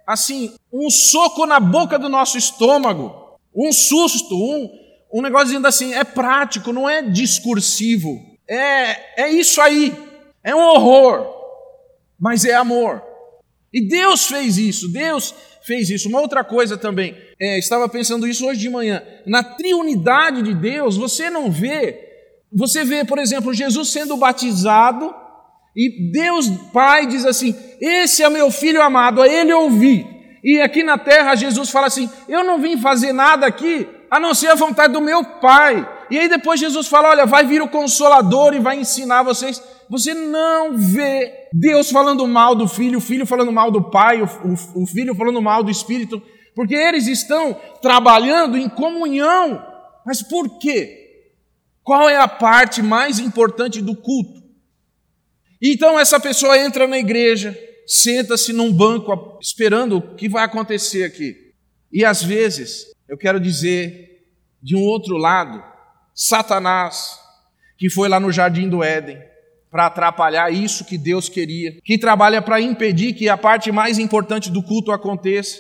assim, 0.06 0.54
um 0.74 0.90
soco 0.90 1.46
na 1.46 1.60
boca 1.60 1.98
do 1.98 2.10
nosso 2.10 2.38
estômago, 2.38 3.40
um 3.56 3.72
susto, 3.72 4.36
um, 4.36 4.70
um 5.14 5.22
negócio 5.22 5.48
dizendo 5.48 5.68
assim, 5.68 5.94
é 5.94 6.04
prático, 6.04 6.74
não 6.74 6.90
é 6.90 7.02
discursivo. 7.02 8.20
É, 8.46 9.24
é 9.24 9.30
isso 9.30 9.62
aí, 9.62 9.96
é 10.44 10.54
um 10.54 10.68
horror, 10.68 11.34
mas 12.20 12.44
é 12.44 12.56
amor. 12.56 13.02
E 13.72 13.88
Deus 13.88 14.26
fez 14.26 14.58
isso, 14.58 14.92
Deus 14.92 15.34
fez 15.66 15.90
isso. 15.90 16.10
Uma 16.10 16.22
outra 16.22 16.44
coisa 16.44 16.78
também, 16.78 17.16
é, 17.40 17.58
estava 17.58 17.88
pensando 17.88 18.28
isso 18.28 18.46
hoje 18.46 18.60
de 18.60 18.70
manhã. 18.70 19.02
Na 19.26 19.44
triunidade 19.44 20.42
de 20.42 20.54
Deus, 20.54 20.98
você 20.98 21.30
não 21.30 21.52
vê, 21.52 22.00
você 22.52 22.84
vê, 22.84 23.06
por 23.06 23.20
exemplo, 23.20 23.54
Jesus 23.54 23.90
sendo 23.90 24.18
batizado 24.18 25.14
e 25.76 26.12
Deus 26.12 26.48
Pai 26.74 27.06
diz 27.06 27.26
assim: 27.26 27.56
Esse 27.80 28.24
é 28.24 28.30
meu 28.30 28.52
filho 28.52 28.82
amado, 28.82 29.22
a 29.22 29.28
ele 29.28 29.54
ouvi. 29.54 30.06
E 30.44 30.60
aqui 30.60 30.84
na 30.84 30.98
terra 30.98 31.36
Jesus 31.36 31.70
fala 31.70 31.88
assim: 31.88 32.10
Eu 32.28 32.44
não 32.44 32.60
vim 32.60 32.78
fazer 32.78 33.14
nada 33.14 33.46
aqui 33.46 33.88
a 34.10 34.20
não 34.20 34.34
ser 34.34 34.48
a 34.48 34.56
vontade 34.56 34.94
do 34.94 35.02
meu 35.02 35.24
Pai. 35.24 35.88
E 36.10 36.20
aí 36.20 36.28
depois 36.28 36.60
Jesus 36.60 36.88
fala: 36.88 37.10
Olha, 37.10 37.26
vai 37.26 37.46
vir 37.46 37.62
o 37.62 37.70
Consolador 37.70 38.54
e 38.54 38.60
vai 38.60 38.78
ensinar 38.78 39.24
vocês. 39.24 39.62
Você 39.92 40.14
não 40.14 40.78
vê 40.78 41.50
Deus 41.52 41.92
falando 41.92 42.26
mal 42.26 42.56
do 42.56 42.66
filho, 42.66 43.00
o 43.00 43.02
filho 43.02 43.26
falando 43.26 43.52
mal 43.52 43.70
do 43.70 43.92
pai, 43.92 44.22
o, 44.22 44.26
o, 44.74 44.88
filho 44.88 45.14
falando 45.14 45.42
mal 45.42 45.62
do 45.62 45.70
espírito, 45.70 46.24
porque 46.56 46.74
eles 46.74 47.08
estão 47.08 47.54
trabalhando 47.82 48.58
em 48.58 48.70
comunhão. 48.70 49.62
Mas 50.06 50.22
por 50.22 50.60
quê? 50.60 51.28
Qual 51.84 52.08
é 52.08 52.16
a 52.16 52.28
parte 52.28 52.82
mais 52.82 53.20
importante 53.20 53.82
do 53.82 53.94
culto? 53.94 54.42
Então 55.62 56.00
essa 56.00 56.22
pessoa 56.22 56.58
entra 56.58 56.88
na 56.88 56.98
igreja, 56.98 57.54
senta-se 57.86 58.54
num 58.54 58.72
banco 58.72 59.38
esperando 59.42 59.98
o 59.98 60.16
que 60.16 60.30
vai 60.30 60.46
acontecer 60.46 61.04
aqui. 61.04 61.36
E 61.92 62.06
às 62.06 62.24
vezes, 62.24 62.86
eu 63.10 63.18
quero 63.18 63.42
dizer, 63.42 64.24
de 64.64 64.74
um 64.74 64.84
outro 64.84 65.18
lado, 65.18 65.62
Satanás, 66.16 67.20
que 67.78 67.90
foi 67.90 68.08
lá 68.08 68.22
no 68.22 68.32
jardim 68.32 68.70
do 68.70 68.82
Éden, 68.82 69.31
para 69.72 69.86
atrapalhar 69.86 70.52
isso 70.52 70.84
que 70.84 70.98
Deus 70.98 71.30
queria, 71.30 71.80
que 71.84 71.98
trabalha 71.98 72.42
para 72.42 72.60
impedir 72.60 73.14
que 73.14 73.30
a 73.30 73.38
parte 73.38 73.72
mais 73.72 73.98
importante 73.98 74.52
do 74.52 74.62
culto 74.62 74.92
aconteça, 74.92 75.60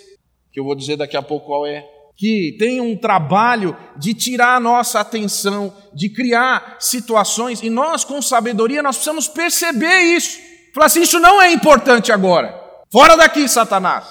que 0.51 0.60
eu 0.60 0.65
vou 0.65 0.75
dizer 0.75 0.98
daqui 0.98 1.15
a 1.15 1.22
pouco 1.22 1.48
qual 1.48 1.65
é, 1.65 1.86
que 2.18 2.56
tem 2.60 2.82
um 2.82 2.96
trabalho 2.96 3.75
de 3.98 4.13
tirar 4.13 4.58
a 4.58 4.60
nossa 4.60 5.00
atenção, 5.00 5.74
de 5.94 6.10
criar 6.10 6.75
situações, 6.77 7.63
e 7.63 7.70
nós, 7.70 8.03
com 8.03 8.22
sabedoria, 8.22 8.84
nós 8.84 8.98
precisamos 8.98 9.30
perceber 9.30 10.01
isso. 10.01 10.38
Falar 10.75 10.88
assim: 10.88 11.01
isso 11.01 11.20
não 11.20 11.41
é 11.41 11.51
importante 11.51 12.12
agora. 12.12 12.53
Fora 12.91 13.15
daqui, 13.15 13.48
Satanás. 13.48 14.06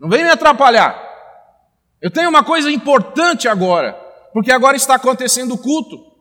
Não 0.00 0.08
vem 0.08 0.24
me 0.24 0.30
atrapalhar. 0.30 1.00
Eu 2.00 2.10
tenho 2.10 2.28
uma 2.28 2.42
coisa 2.42 2.70
importante 2.70 3.46
agora, 3.46 3.92
porque 4.32 4.50
agora 4.50 4.76
está 4.76 4.94
acontecendo 4.96 5.54
o 5.54 5.58
culto. 5.58 6.13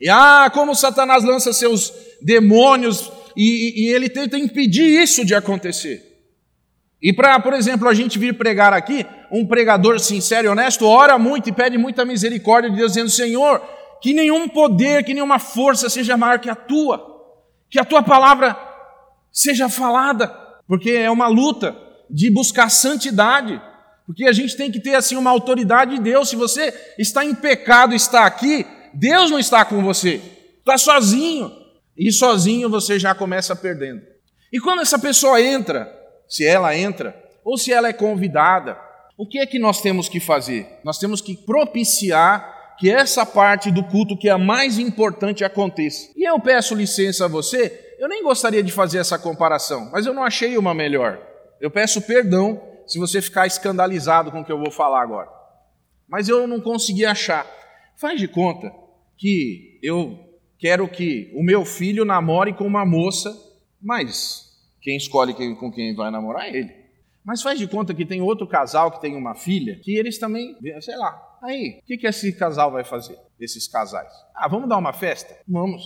E 0.00 0.08
ah, 0.08 0.50
como 0.52 0.74
Satanás 0.74 1.22
lança 1.24 1.52
seus 1.52 1.92
demônios 2.22 3.12
e, 3.36 3.84
e 3.84 3.92
ele 3.92 4.08
tenta 4.08 4.38
impedir 4.38 5.02
isso 5.02 5.24
de 5.24 5.34
acontecer. 5.34 6.10
E 7.02 7.12
para, 7.12 7.38
por 7.40 7.54
exemplo, 7.54 7.88
a 7.88 7.94
gente 7.94 8.18
vir 8.18 8.36
pregar 8.36 8.72
aqui, 8.72 9.06
um 9.30 9.46
pregador 9.46 9.98
sincero 9.98 10.46
e 10.46 10.50
honesto 10.50 10.86
ora 10.86 11.18
muito 11.18 11.48
e 11.48 11.52
pede 11.52 11.78
muita 11.78 12.04
misericórdia 12.04 12.70
de 12.70 12.76
Deus, 12.76 12.92
dizendo: 12.92 13.10
Senhor, 13.10 13.62
que 14.02 14.12
nenhum 14.12 14.48
poder, 14.48 15.04
que 15.04 15.14
nenhuma 15.14 15.38
força 15.38 15.88
seja 15.88 16.16
maior 16.16 16.38
que 16.38 16.50
a 16.50 16.54
tua, 16.54 17.00
que 17.70 17.78
a 17.78 17.84
tua 17.84 18.02
palavra 18.02 18.56
seja 19.32 19.68
falada, 19.68 20.28
porque 20.66 20.90
é 20.90 21.10
uma 21.10 21.28
luta 21.28 21.76
de 22.08 22.30
buscar 22.30 22.70
santidade, 22.70 23.60
porque 24.06 24.26
a 24.26 24.32
gente 24.32 24.56
tem 24.56 24.70
que 24.70 24.80
ter 24.80 24.94
assim 24.94 25.16
uma 25.16 25.30
autoridade 25.30 25.96
de 25.96 26.02
Deus. 26.02 26.28
Se 26.28 26.36
você 26.36 26.74
está 26.98 27.24
em 27.24 27.34
pecado, 27.34 27.94
está 27.94 28.26
aqui, 28.26 28.66
Deus 28.92 29.30
não 29.30 29.38
está 29.38 29.64
com 29.64 29.82
você, 29.82 30.20
está 30.58 30.76
sozinho, 30.78 31.52
e 31.96 32.10
sozinho 32.10 32.68
você 32.70 32.98
já 32.98 33.14
começa 33.14 33.54
perdendo. 33.54 34.02
E 34.52 34.58
quando 34.58 34.82
essa 34.82 34.98
pessoa 34.98 35.40
entra, 35.40 35.90
se 36.28 36.44
ela 36.44 36.76
entra, 36.76 37.14
ou 37.44 37.56
se 37.56 37.72
ela 37.72 37.88
é 37.88 37.92
convidada, 37.92 38.78
o 39.16 39.26
que 39.26 39.38
é 39.38 39.46
que 39.46 39.58
nós 39.58 39.80
temos 39.80 40.08
que 40.08 40.18
fazer? 40.18 40.66
Nós 40.82 40.98
temos 40.98 41.20
que 41.20 41.36
propiciar 41.36 42.76
que 42.78 42.90
essa 42.90 43.26
parte 43.26 43.70
do 43.70 43.84
culto 43.84 44.16
que 44.16 44.28
é 44.28 44.32
a 44.32 44.38
mais 44.38 44.78
importante 44.78 45.44
aconteça. 45.44 46.10
E 46.16 46.26
eu 46.26 46.40
peço 46.40 46.74
licença 46.74 47.26
a 47.26 47.28
você, 47.28 47.94
eu 47.98 48.08
nem 48.08 48.22
gostaria 48.22 48.62
de 48.62 48.72
fazer 48.72 48.96
essa 48.96 49.18
comparação, 49.18 49.90
mas 49.92 50.06
eu 50.06 50.14
não 50.14 50.24
achei 50.24 50.56
uma 50.56 50.72
melhor. 50.72 51.20
Eu 51.60 51.70
peço 51.70 52.00
perdão 52.00 52.58
se 52.86 52.98
você 52.98 53.20
ficar 53.20 53.46
escandalizado 53.46 54.32
com 54.32 54.40
o 54.40 54.44
que 54.44 54.50
eu 54.50 54.58
vou 54.58 54.70
falar 54.70 55.02
agora. 55.02 55.28
Mas 56.08 56.28
eu 56.28 56.46
não 56.46 56.58
consegui 56.58 57.04
achar. 57.04 57.46
Faz 58.00 58.18
de 58.18 58.26
conta 58.26 58.72
que 59.18 59.78
eu 59.82 60.18
quero 60.58 60.88
que 60.88 61.30
o 61.34 61.42
meu 61.42 61.66
filho 61.66 62.02
namore 62.02 62.54
com 62.54 62.64
uma 62.64 62.86
moça, 62.86 63.30
mas 63.78 64.58
quem 64.80 64.96
escolhe 64.96 65.34
com 65.34 65.70
quem 65.70 65.94
vai 65.94 66.10
namorar 66.10 66.46
é 66.46 66.56
ele. 66.56 66.74
Mas 67.22 67.42
faz 67.42 67.58
de 67.58 67.68
conta 67.68 67.92
que 67.92 68.06
tem 68.06 68.22
outro 68.22 68.46
casal 68.46 68.90
que 68.90 69.02
tem 69.02 69.14
uma 69.14 69.34
filha, 69.34 69.78
que 69.82 69.94
eles 69.94 70.16
também, 70.16 70.56
sei 70.80 70.96
lá. 70.96 71.38
Aí, 71.42 71.80
o 71.82 71.86
que, 71.86 71.98
que 71.98 72.06
esse 72.06 72.32
casal 72.32 72.72
vai 72.72 72.84
fazer, 72.84 73.18
esses 73.38 73.68
casais? 73.68 74.10
Ah, 74.34 74.48
vamos 74.48 74.66
dar 74.66 74.78
uma 74.78 74.94
festa? 74.94 75.36
Vamos. 75.46 75.82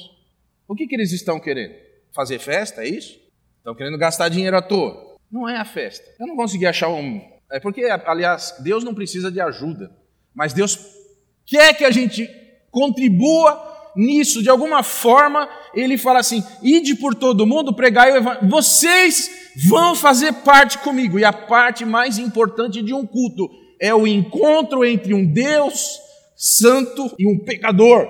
O 0.68 0.76
que, 0.76 0.86
que 0.86 0.94
eles 0.94 1.10
estão 1.10 1.40
querendo? 1.40 1.74
Fazer 2.14 2.38
festa, 2.38 2.84
é 2.84 2.88
isso? 2.88 3.18
Estão 3.58 3.74
querendo 3.74 3.98
gastar 3.98 4.28
dinheiro 4.28 4.56
à 4.56 4.62
toa. 4.62 5.16
Não 5.28 5.48
é 5.48 5.56
a 5.56 5.64
festa. 5.64 6.08
Eu 6.20 6.28
não 6.28 6.36
consegui 6.36 6.64
achar 6.64 6.90
um. 6.90 7.20
É 7.50 7.58
porque, 7.58 7.82
aliás, 8.06 8.54
Deus 8.60 8.84
não 8.84 8.94
precisa 8.94 9.32
de 9.32 9.40
ajuda, 9.40 9.90
mas 10.32 10.52
Deus 10.52 11.02
quer 11.46 11.74
que 11.74 11.84
a 11.84 11.90
gente 11.90 12.28
contribua 12.70 13.74
nisso, 13.96 14.42
de 14.42 14.50
alguma 14.50 14.82
forma, 14.82 15.48
ele 15.74 15.96
fala 15.96 16.20
assim: 16.20 16.42
ide 16.62 16.94
por 16.94 17.14
todo 17.14 17.46
mundo, 17.46 17.74
pregai 17.74 18.12
o 18.12 18.16
evangelho. 18.16 18.48
Vocês 18.48 19.30
vão 19.68 19.94
fazer 19.94 20.32
parte 20.32 20.78
comigo. 20.78 21.18
E 21.18 21.24
a 21.24 21.32
parte 21.32 21.84
mais 21.84 22.18
importante 22.18 22.82
de 22.82 22.92
um 22.92 23.06
culto 23.06 23.48
é 23.80 23.94
o 23.94 24.06
encontro 24.06 24.84
entre 24.84 25.14
um 25.14 25.24
Deus 25.24 26.00
santo 26.36 27.14
e 27.18 27.26
um 27.26 27.38
pecador. 27.38 28.08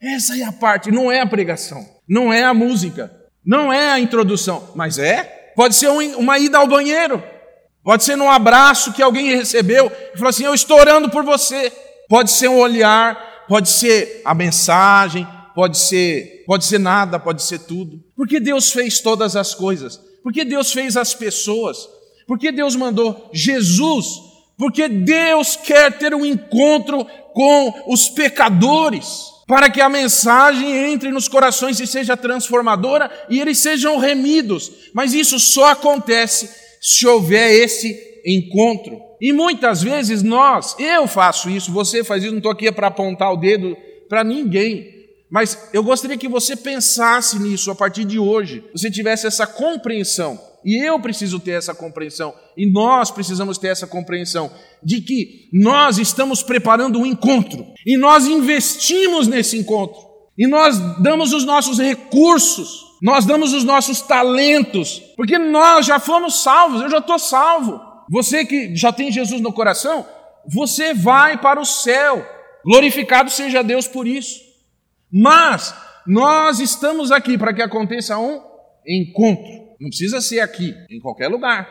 Essa 0.00 0.38
é 0.38 0.44
a 0.44 0.52
parte, 0.52 0.92
não 0.92 1.10
é 1.10 1.20
a 1.20 1.26
pregação, 1.26 1.84
não 2.08 2.32
é 2.32 2.44
a 2.44 2.54
música, 2.54 3.12
não 3.44 3.72
é 3.72 3.90
a 3.90 3.98
introdução, 3.98 4.70
mas 4.74 4.98
é. 4.98 5.24
Pode 5.56 5.74
ser 5.74 5.88
uma 5.88 6.38
ida 6.38 6.58
ao 6.58 6.68
banheiro, 6.68 7.20
pode 7.82 8.04
ser 8.04 8.14
num 8.14 8.30
abraço 8.30 8.92
que 8.92 9.02
alguém 9.02 9.34
recebeu 9.34 9.90
e 10.14 10.16
falou 10.16 10.30
assim: 10.30 10.44
Eu 10.44 10.54
estou 10.54 10.78
orando 10.78 11.10
por 11.10 11.24
você. 11.24 11.72
Pode 12.08 12.30
ser 12.30 12.48
um 12.48 12.58
olhar, 12.58 13.44
pode 13.46 13.68
ser 13.68 14.22
a 14.24 14.34
mensagem, 14.34 15.26
pode 15.54 15.76
ser, 15.76 16.44
pode 16.46 16.64
ser 16.64 16.78
nada, 16.78 17.18
pode 17.18 17.42
ser 17.42 17.58
tudo. 17.60 18.02
Porque 18.16 18.40
Deus 18.40 18.72
fez 18.72 19.00
todas 19.00 19.36
as 19.36 19.54
coisas. 19.54 20.00
Porque 20.22 20.44
Deus 20.44 20.72
fez 20.72 20.96
as 20.96 21.14
pessoas. 21.14 21.88
Porque 22.26 22.50
Deus 22.50 22.74
mandou 22.74 23.30
Jesus. 23.32 24.06
Porque 24.56 24.88
Deus 24.88 25.56
quer 25.56 25.98
ter 25.98 26.14
um 26.14 26.24
encontro 26.24 27.06
com 27.32 27.84
os 27.86 28.08
pecadores, 28.08 29.06
para 29.46 29.70
que 29.70 29.80
a 29.80 29.88
mensagem 29.88 30.92
entre 30.92 31.12
nos 31.12 31.28
corações 31.28 31.78
e 31.78 31.86
seja 31.86 32.16
transformadora 32.16 33.08
e 33.30 33.40
eles 33.40 33.58
sejam 33.58 33.98
remidos. 33.98 34.72
Mas 34.92 35.14
isso 35.14 35.38
só 35.38 35.70
acontece 35.70 36.50
se 36.80 37.06
houver 37.06 37.52
esse 37.52 37.94
encontro. 38.24 39.00
E 39.20 39.32
muitas 39.32 39.82
vezes 39.82 40.22
nós, 40.22 40.76
eu 40.78 41.06
faço 41.06 41.50
isso, 41.50 41.72
você 41.72 42.04
faz 42.04 42.22
isso, 42.22 42.32
não 42.32 42.38
estou 42.38 42.52
aqui 42.52 42.70
para 42.70 42.86
apontar 42.86 43.32
o 43.32 43.36
dedo 43.36 43.76
para 44.08 44.24
ninguém, 44.24 44.98
mas 45.30 45.68
eu 45.72 45.82
gostaria 45.82 46.16
que 46.16 46.28
você 46.28 46.56
pensasse 46.56 47.38
nisso 47.38 47.70
a 47.70 47.74
partir 47.74 48.04
de 48.04 48.18
hoje, 48.18 48.64
você 48.72 48.90
tivesse 48.90 49.26
essa 49.26 49.46
compreensão, 49.46 50.40
e 50.64 50.82
eu 50.84 50.98
preciso 51.00 51.38
ter 51.38 51.52
essa 51.52 51.74
compreensão, 51.74 52.34
e 52.56 52.70
nós 52.70 53.10
precisamos 53.10 53.58
ter 53.58 53.68
essa 53.68 53.86
compreensão, 53.86 54.50
de 54.82 55.00
que 55.00 55.48
nós 55.52 55.98
estamos 55.98 56.42
preparando 56.42 56.98
um 56.98 57.06
encontro, 57.06 57.66
e 57.86 57.96
nós 57.96 58.26
investimos 58.26 59.26
nesse 59.26 59.58
encontro, 59.58 60.00
e 60.36 60.46
nós 60.46 60.78
damos 61.00 61.32
os 61.32 61.44
nossos 61.44 61.78
recursos, 61.78 62.88
nós 63.02 63.24
damos 63.24 63.52
os 63.52 63.64
nossos 63.64 64.00
talentos, 64.00 65.02
porque 65.16 65.38
nós 65.38 65.86
já 65.86 66.00
fomos 66.00 66.42
salvos, 66.42 66.80
eu 66.80 66.90
já 66.90 66.98
estou 66.98 67.18
salvo. 67.18 67.87
Você 68.10 68.44
que 68.44 68.74
já 68.74 68.92
tem 68.92 69.12
Jesus 69.12 69.40
no 69.40 69.52
coração, 69.52 70.06
você 70.46 70.94
vai 70.94 71.38
para 71.38 71.60
o 71.60 71.64
céu. 71.64 72.26
Glorificado 72.64 73.30
seja 73.30 73.62
Deus 73.62 73.86
por 73.86 74.06
isso. 74.06 74.40
Mas 75.12 75.74
nós 76.06 76.58
estamos 76.60 77.12
aqui 77.12 77.36
para 77.36 77.52
que 77.52 77.62
aconteça 77.62 78.18
um 78.18 78.42
encontro. 78.86 79.68
Não 79.80 79.88
precisa 79.88 80.20
ser 80.20 80.40
aqui, 80.40 80.74
em 80.90 80.98
qualquer 81.00 81.28
lugar. 81.28 81.68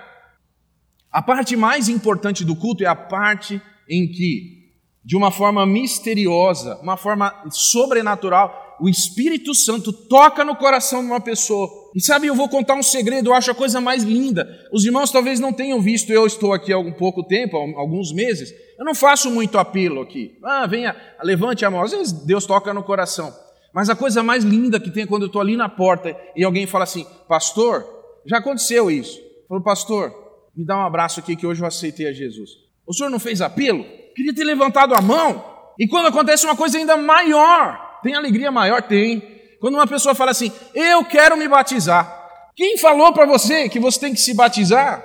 A 1.12 1.22
parte 1.22 1.56
mais 1.56 1.90
importante 1.90 2.46
do 2.46 2.56
culto 2.56 2.84
é 2.84 2.88
a 2.88 2.96
parte 2.96 3.62
em 3.90 4.08
que, 4.08 4.72
de 5.04 5.16
uma 5.16 5.32
forma 5.32 5.66
misteriosa, 5.66 6.78
uma 6.82 6.98
forma 6.98 7.34
sobrenatural, 7.50 8.78
o 8.80 8.88
Espírito 8.88 9.54
Santo 9.56 9.92
toca 9.92 10.44
no 10.44 10.56
coração 10.56 11.02
de 11.02 11.08
uma 11.08 11.20
pessoa. 11.20 11.87
E 11.98 12.02
sabe, 12.04 12.28
eu 12.28 12.36
vou 12.36 12.48
contar 12.48 12.76
um 12.76 12.84
segredo, 12.84 13.32
eu 13.32 13.34
acho 13.34 13.50
a 13.50 13.56
coisa 13.56 13.82
mais 13.82 14.04
linda. 14.04 14.48
Os 14.72 14.86
irmãos 14.86 15.10
talvez 15.10 15.40
não 15.40 15.52
tenham 15.52 15.82
visto, 15.82 16.12
eu 16.12 16.28
estou 16.28 16.54
aqui 16.54 16.72
há 16.72 16.76
algum 16.76 16.92
pouco 16.92 17.24
tempo, 17.24 17.58
há 17.58 17.80
alguns 17.80 18.14
meses. 18.14 18.54
Eu 18.78 18.86
não 18.86 18.94
faço 18.94 19.32
muito 19.32 19.58
apelo 19.58 20.02
aqui. 20.02 20.38
Ah, 20.44 20.68
venha, 20.68 20.96
levante 21.24 21.66
a 21.66 21.72
mão. 21.72 21.82
Às 21.82 21.90
vezes 21.90 22.14
Deus 22.14 22.46
toca 22.46 22.72
no 22.72 22.84
coração. 22.84 23.34
Mas 23.74 23.90
a 23.90 23.96
coisa 23.96 24.22
mais 24.22 24.44
linda 24.44 24.80
que 24.80 24.92
tem 24.92 25.04
é 25.04 25.08
quando 25.08 25.24
eu 25.24 25.26
estou 25.26 25.42
ali 25.42 25.58
na 25.58 25.68
porta 25.68 26.16
e 26.36 26.44
alguém 26.44 26.68
fala 26.68 26.84
assim: 26.84 27.04
Pastor, 27.28 27.84
já 28.28 28.38
aconteceu 28.38 28.92
isso. 28.92 29.20
Falou, 29.48 29.64
pastor, 29.64 30.14
me 30.56 30.64
dá 30.64 30.78
um 30.78 30.86
abraço 30.86 31.20
aqui 31.20 31.36
que 31.36 31.48
hoje 31.48 31.64
eu 31.64 31.68
aceitei 31.68 32.08
a 32.08 32.14
Jesus. 32.14 32.52
O 32.86 32.94
senhor 32.94 33.10
não 33.10 33.18
fez 33.18 33.42
apelo? 33.42 33.84
Queria 34.16 34.36
ter 34.36 34.44
levantado 34.44 34.94
a 34.94 35.02
mão. 35.02 35.44
E 35.80 35.88
quando 35.88 36.10
acontece 36.10 36.46
uma 36.46 36.56
coisa 36.56 36.78
ainda 36.78 36.96
maior, 36.96 38.00
tem 38.04 38.14
alegria 38.14 38.52
maior? 38.52 38.84
Tem. 38.84 39.37
Quando 39.60 39.76
uma 39.76 39.88
pessoa 39.88 40.14
fala 40.14 40.32
assim, 40.32 40.52
eu 40.74 41.04
quero 41.06 41.38
me 41.38 41.48
batizar. 41.48 42.28
Quem 42.56 42.78
falou 42.78 43.14
para 43.14 43.26
você 43.26 43.70
que 43.70 43.80
você 43.80 44.00
tem 44.00 44.14
que 44.14 44.20
se 44.20 44.34
batizar? 44.34 45.04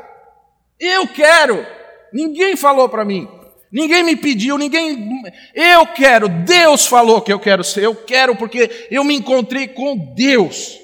Eu 0.78 1.06
quero. 1.08 1.66
Ninguém 2.12 2.56
falou 2.56 2.88
para 2.88 3.04
mim. 3.04 3.28
Ninguém 3.70 4.02
me 4.02 4.16
pediu, 4.16 4.58
ninguém. 4.58 5.08
Eu 5.54 5.86
quero. 5.86 6.28
Deus 6.28 6.86
falou 6.86 7.20
que 7.20 7.32
eu 7.32 7.40
quero 7.40 7.64
ser. 7.64 7.84
Eu 7.84 7.94
quero 7.94 8.36
porque 8.36 8.88
eu 8.90 9.02
me 9.02 9.14
encontrei 9.14 9.68
com 9.68 9.96
Deus. 10.14 10.78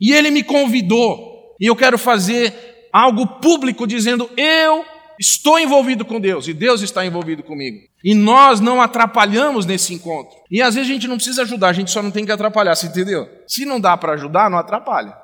E 0.00 0.12
Ele 0.12 0.30
me 0.30 0.42
convidou. 0.42 1.54
E 1.58 1.66
eu 1.66 1.76
quero 1.76 1.96
fazer 1.96 2.88
algo 2.92 3.26
público 3.40 3.86
dizendo: 3.86 4.30
Eu 4.36 4.84
estou 5.18 5.58
envolvido 5.58 6.04
com 6.04 6.20
Deus 6.20 6.48
e 6.48 6.52
Deus 6.52 6.82
está 6.82 7.04
envolvido 7.04 7.42
comigo. 7.42 7.78
E 8.02 8.14
nós 8.14 8.60
não 8.60 8.80
atrapalhamos 8.80 9.66
nesse 9.66 9.94
encontro. 9.94 10.36
E 10.50 10.60
às 10.60 10.74
vezes 10.74 10.90
a 10.90 10.92
gente 10.92 11.08
não 11.08 11.16
precisa 11.16 11.42
ajudar, 11.42 11.68
a 11.68 11.72
gente 11.72 11.90
só 11.90 12.02
não 12.02 12.10
tem 12.10 12.24
que 12.24 12.32
atrapalhar, 12.32 12.74
você 12.74 12.86
entendeu? 12.86 13.28
Se 13.46 13.64
não 13.64 13.80
dá 13.80 13.96
para 13.96 14.14
ajudar, 14.14 14.50
não 14.50 14.58
atrapalha. 14.58 15.16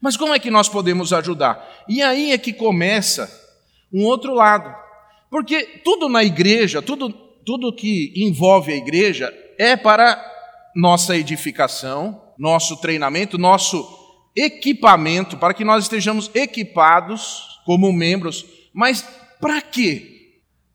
Mas 0.00 0.16
como 0.16 0.34
é 0.34 0.38
que 0.38 0.50
nós 0.50 0.68
podemos 0.68 1.12
ajudar? 1.12 1.66
E 1.88 2.02
aí 2.02 2.32
é 2.32 2.38
que 2.38 2.52
começa 2.52 3.30
um 3.92 4.04
outro 4.04 4.34
lado. 4.34 4.74
Porque 5.30 5.80
tudo 5.84 6.08
na 6.08 6.22
igreja, 6.22 6.80
tudo, 6.80 7.10
tudo 7.10 7.74
que 7.74 8.12
envolve 8.16 8.72
a 8.72 8.76
igreja 8.76 9.32
é 9.58 9.76
para 9.76 10.22
nossa 10.74 11.16
edificação, 11.16 12.22
nosso 12.38 12.76
treinamento, 12.76 13.38
nosso 13.38 13.86
equipamento, 14.36 15.38
para 15.38 15.54
que 15.54 15.64
nós 15.64 15.84
estejamos 15.84 16.30
equipados 16.34 17.60
como 17.64 17.92
membros. 17.92 18.44
Mas 18.76 19.02
para 19.40 19.60
quê? 19.62 20.16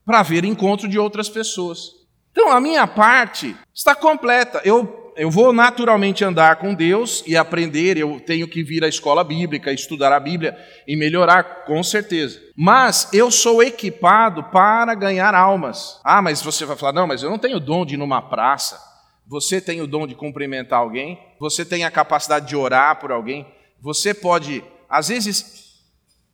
para 0.06 0.24
ver 0.24 0.44
encontro 0.44 0.88
de 0.88 1.00
outras 1.00 1.30
pessoas. 1.30 1.92
Então, 2.32 2.52
a 2.52 2.60
minha 2.60 2.88
parte 2.88 3.56
está 3.74 3.94
completa. 3.94 4.62
Eu, 4.64 5.14
eu 5.16 5.30
vou 5.30 5.52
naturalmente 5.54 6.24
andar 6.24 6.58
com 6.58 6.74
Deus 6.74 7.24
e 7.28 7.36
aprender, 7.36 7.98
eu 7.98 8.20
tenho 8.20 8.48
que 8.48 8.64
vir 8.64 8.84
à 8.84 8.88
escola 8.88 9.24
bíblica, 9.24 9.72
estudar 9.72 10.14
a 10.14 10.20
Bíblia 10.20 10.58
e 10.88 10.96
melhorar, 10.96 11.66
com 11.66 11.82
certeza. 11.84 12.42
Mas 12.56 13.10
eu 13.14 13.30
sou 13.30 13.62
equipado 13.62 14.44
para 14.46 14.94
ganhar 14.96 15.36
almas. 15.36 16.00
Ah, 16.04 16.22
mas 16.22 16.42
você 16.42 16.66
vai 16.66 16.78
falar, 16.78 16.94
não, 16.94 17.08
mas 17.08 17.24
eu 17.24 17.30
não 17.30 17.40
tenho 17.40 17.60
dom 17.60 17.86
de 17.86 17.96
ir 17.96 17.98
numa 17.98 18.22
praça. 18.22 18.80
Você 19.28 19.62
tem 19.62 19.82
o 19.82 19.88
dom 19.88 20.08
de 20.08 20.16
cumprimentar 20.16 20.80
alguém? 20.80 21.20
Você 21.40 21.64
tem 21.64 21.84
a 21.84 21.92
capacidade 21.92 22.48
de 22.48 22.56
orar 22.56 23.00
por 23.00 23.12
alguém? 23.12 23.48
Você 23.80 24.14
pode, 24.14 24.64
às 24.90 25.08
vezes, 25.08 25.71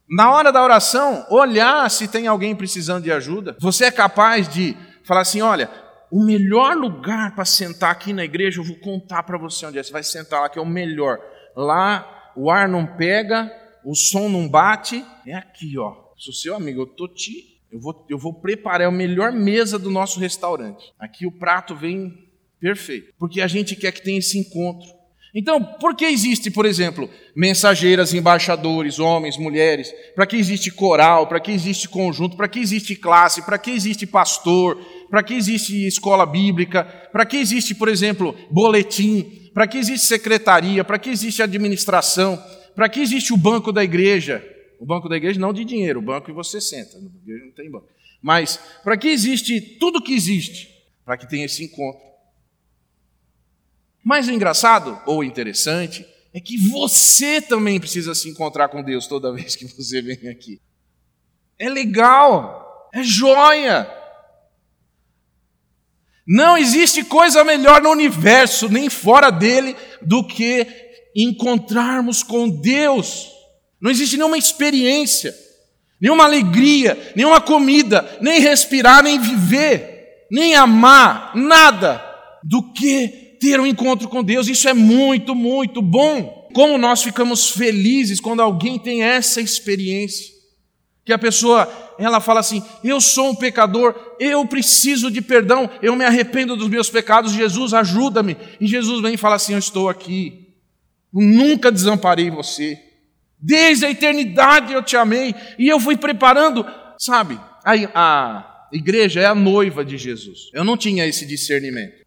Na 0.10 0.32
hora 0.32 0.52
da 0.52 0.64
oração, 0.64 1.26
olhar 1.30 1.90
se 1.92 2.08
tem 2.08 2.28
alguém 2.28 2.56
precisando 2.56 3.04
de 3.04 3.12
ajuda. 3.12 3.58
Você 3.60 3.86
é 3.86 3.92
capaz 3.92 4.48
de 4.48 4.76
falar 5.04 5.22
assim: 5.22 5.42
olha, 5.42 5.70
o 6.10 6.24
melhor 6.24 6.76
lugar 6.76 7.36
para 7.36 7.44
sentar 7.46 7.92
aqui 7.92 8.14
na 8.14 8.24
igreja, 8.24 8.60
eu 8.60 8.64
vou 8.64 8.78
contar 8.78 9.24
para 9.24 9.38
você 9.38 9.66
onde 9.66 9.78
é. 9.80 9.84
Você 9.84 9.92
vai 9.92 10.04
sentar 10.04 10.42
lá, 10.42 10.50
que 10.50 10.58
é 10.58 10.62
o 10.62 10.66
melhor. 10.66 11.20
Lá 11.56 12.32
o 12.36 12.50
ar 12.50 12.70
não 12.70 12.86
pega, 12.86 13.52
o 13.84 13.96
som 13.96 14.30
não 14.30 14.48
bate. 14.48 15.04
É 15.26 15.36
aqui, 15.36 15.78
ó. 15.78 15.94
Sou 16.16 16.34
seu 16.34 16.56
amigo, 16.56 16.82
eu 16.82 16.88
tô 16.88 17.08
te. 17.08 17.58
Eu 17.72 17.82
vou, 17.82 18.06
eu 18.10 18.18
vou 18.18 18.34
preparar 18.34 18.82
é 18.82 18.86
a 18.86 18.92
melhor 18.92 19.32
mesa 19.34 19.78
do 19.78 19.92
nosso 19.92 20.20
restaurante. 20.20 20.94
Aqui 20.98 21.26
o 21.26 21.32
prato 21.32 21.76
vem 21.76 22.32
perfeito. 22.60 23.14
Porque 23.20 23.42
a 23.42 23.48
gente 23.48 23.76
quer 23.76 23.92
que 23.92 24.02
tenha 24.02 24.20
esse 24.20 24.38
encontro. 24.38 24.88
Então, 25.40 25.64
por 25.64 25.96
que 25.96 26.04
existe, 26.04 26.50
por 26.50 26.66
exemplo, 26.66 27.08
mensageiras, 27.36 28.12
embaixadores, 28.12 28.98
homens, 28.98 29.38
mulheres? 29.38 29.94
Para 30.16 30.26
que 30.26 30.36
existe 30.36 30.72
coral? 30.72 31.28
Para 31.28 31.40
que 31.40 31.52
existe 31.52 31.88
conjunto? 31.88 32.36
Para 32.36 32.48
que 32.48 32.58
existe 32.58 32.96
classe? 32.96 33.44
Para 33.44 33.60
que 33.60 33.70
existe 33.70 34.08
pastor? 34.08 34.84
Para 35.12 35.22
que 35.22 35.36
existe 35.36 35.86
escola 35.86 36.26
bíblica? 36.26 36.84
Para 37.12 37.24
que 37.24 37.38
existe, 37.38 37.76
por 37.76 37.88
exemplo, 37.88 38.36
boletim? 38.50 39.52
Para 39.54 39.68
que 39.68 39.78
existe 39.78 40.08
secretaria? 40.08 40.84
Para 40.84 40.98
que 40.98 41.12
existe 41.12 41.44
administração? 41.44 42.44
Para 42.76 42.90
que 42.90 43.00
existe 43.00 43.32
o 43.32 43.38
banco 43.38 43.72
da 43.72 43.84
igreja? 43.84 44.44
O 44.80 44.88
banco 44.88 45.08
da 45.08 45.18
igreja 45.18 45.40
não 45.40 45.54
de 45.54 45.64
dinheiro, 45.64 46.00
o 46.00 46.04
banco 46.04 46.26
que 46.26 46.32
você 46.32 46.60
senta, 46.60 46.98
na 47.00 47.12
igreja 47.24 47.46
não 47.46 47.52
tem 47.52 47.70
banco. 47.70 47.86
Mas 48.24 48.60
para 48.84 48.98
que 48.98 49.08
existe 49.08 49.62
tudo 49.62 50.02
que 50.02 50.16
existe? 50.16 50.68
Para 51.06 51.16
que 51.16 51.30
tenha 51.30 51.46
esse 51.46 51.64
encontro. 51.64 52.07
Mas 54.08 54.30
o 54.30 54.32
engraçado 54.32 54.98
ou 55.06 55.22
interessante 55.22 56.08
é 56.34 56.40
que 56.40 56.58
você 56.70 57.42
também 57.42 57.78
precisa 57.78 58.16
se 58.16 58.30
encontrar 58.30 58.70
com 58.70 58.82
Deus 58.82 59.06
toda 59.06 59.34
vez 59.34 59.54
que 59.54 59.66
você 59.66 60.02
vem 60.02 60.30
aqui. 60.30 60.62
É 61.60 61.68
legal, 61.68 62.90
é 62.94 63.04
joia. 63.04 63.86
Não 66.26 66.58
existe 66.58 67.04
coisa 67.04 67.44
melhor 67.44 67.82
no 67.82 67.90
universo, 67.90 68.70
nem 68.70 68.90
fora 68.90 69.30
dele, 69.30 69.76
do 70.02 70.26
que 70.26 70.66
encontrarmos 71.14 72.24
com 72.24 72.50
Deus. 72.50 73.30
Não 73.82 73.92
existe 73.92 74.16
nenhuma 74.16 74.38
experiência, 74.38 75.36
nenhuma 76.00 76.24
alegria, 76.24 77.12
nenhuma 77.14 77.42
comida, 77.42 78.18
nem 78.22 78.40
respirar, 78.40 79.04
nem 79.04 79.20
viver, 79.20 80.28
nem 80.32 80.56
amar, 80.56 81.36
nada 81.36 82.02
do 82.42 82.72
que 82.72 83.27
ter 83.40 83.60
um 83.60 83.66
encontro 83.66 84.08
com 84.08 84.24
Deus. 84.24 84.48
Isso 84.48 84.68
é 84.68 84.74
muito, 84.74 85.34
muito 85.36 85.82
bom. 85.82 86.48
Como 86.54 86.78
nós 86.78 87.04
ficamos 87.04 87.52
felizes 87.52 88.20
quando 88.20 88.42
alguém 88.42 88.80
tem 88.80 89.04
essa 89.04 89.42
experiência. 89.42 90.36
Que 91.06 91.14
a 91.14 91.18
pessoa, 91.18 91.72
ela 91.98 92.20
fala 92.20 92.40
assim: 92.40 92.62
"Eu 92.84 93.00
sou 93.00 93.30
um 93.30 93.36
pecador, 93.36 93.96
eu 94.20 94.46
preciso 94.46 95.10
de 95.10 95.22
perdão, 95.22 95.70
eu 95.82 95.96
me 95.96 96.04
arrependo 96.04 96.56
dos 96.56 96.68
meus 96.68 96.90
pecados, 96.90 97.32
Jesus 97.32 97.74
ajuda-me". 97.74 98.36
E 98.60 98.68
Jesus 98.68 99.02
vem 99.02 99.14
e 99.14 99.18
fala 99.18 99.36
assim: 99.36 99.54
"Eu 99.54 99.60
estou 99.60 99.88
aqui. 99.88 100.48
Eu 101.14 101.22
nunca 101.22 101.72
desamparei 101.72 102.30
você. 102.30 102.78
Desde 103.40 103.86
a 103.86 103.92
eternidade 103.92 104.74
eu 104.74 104.82
te 104.82 104.98
amei 104.98 105.34
e 105.60 105.68
eu 105.68 105.80
fui 105.80 105.96
preparando, 105.96 106.66
sabe? 106.98 107.40
A, 107.64 107.74
a 107.94 108.70
igreja 108.72 109.22
é 109.22 109.26
a 109.26 109.36
noiva 109.36 109.86
de 109.86 109.98
Jesus. 109.98 110.50
Eu 110.54 110.64
não 110.64 110.76
tinha 110.76 111.06
esse 111.06 111.26
discernimento. 111.26 112.07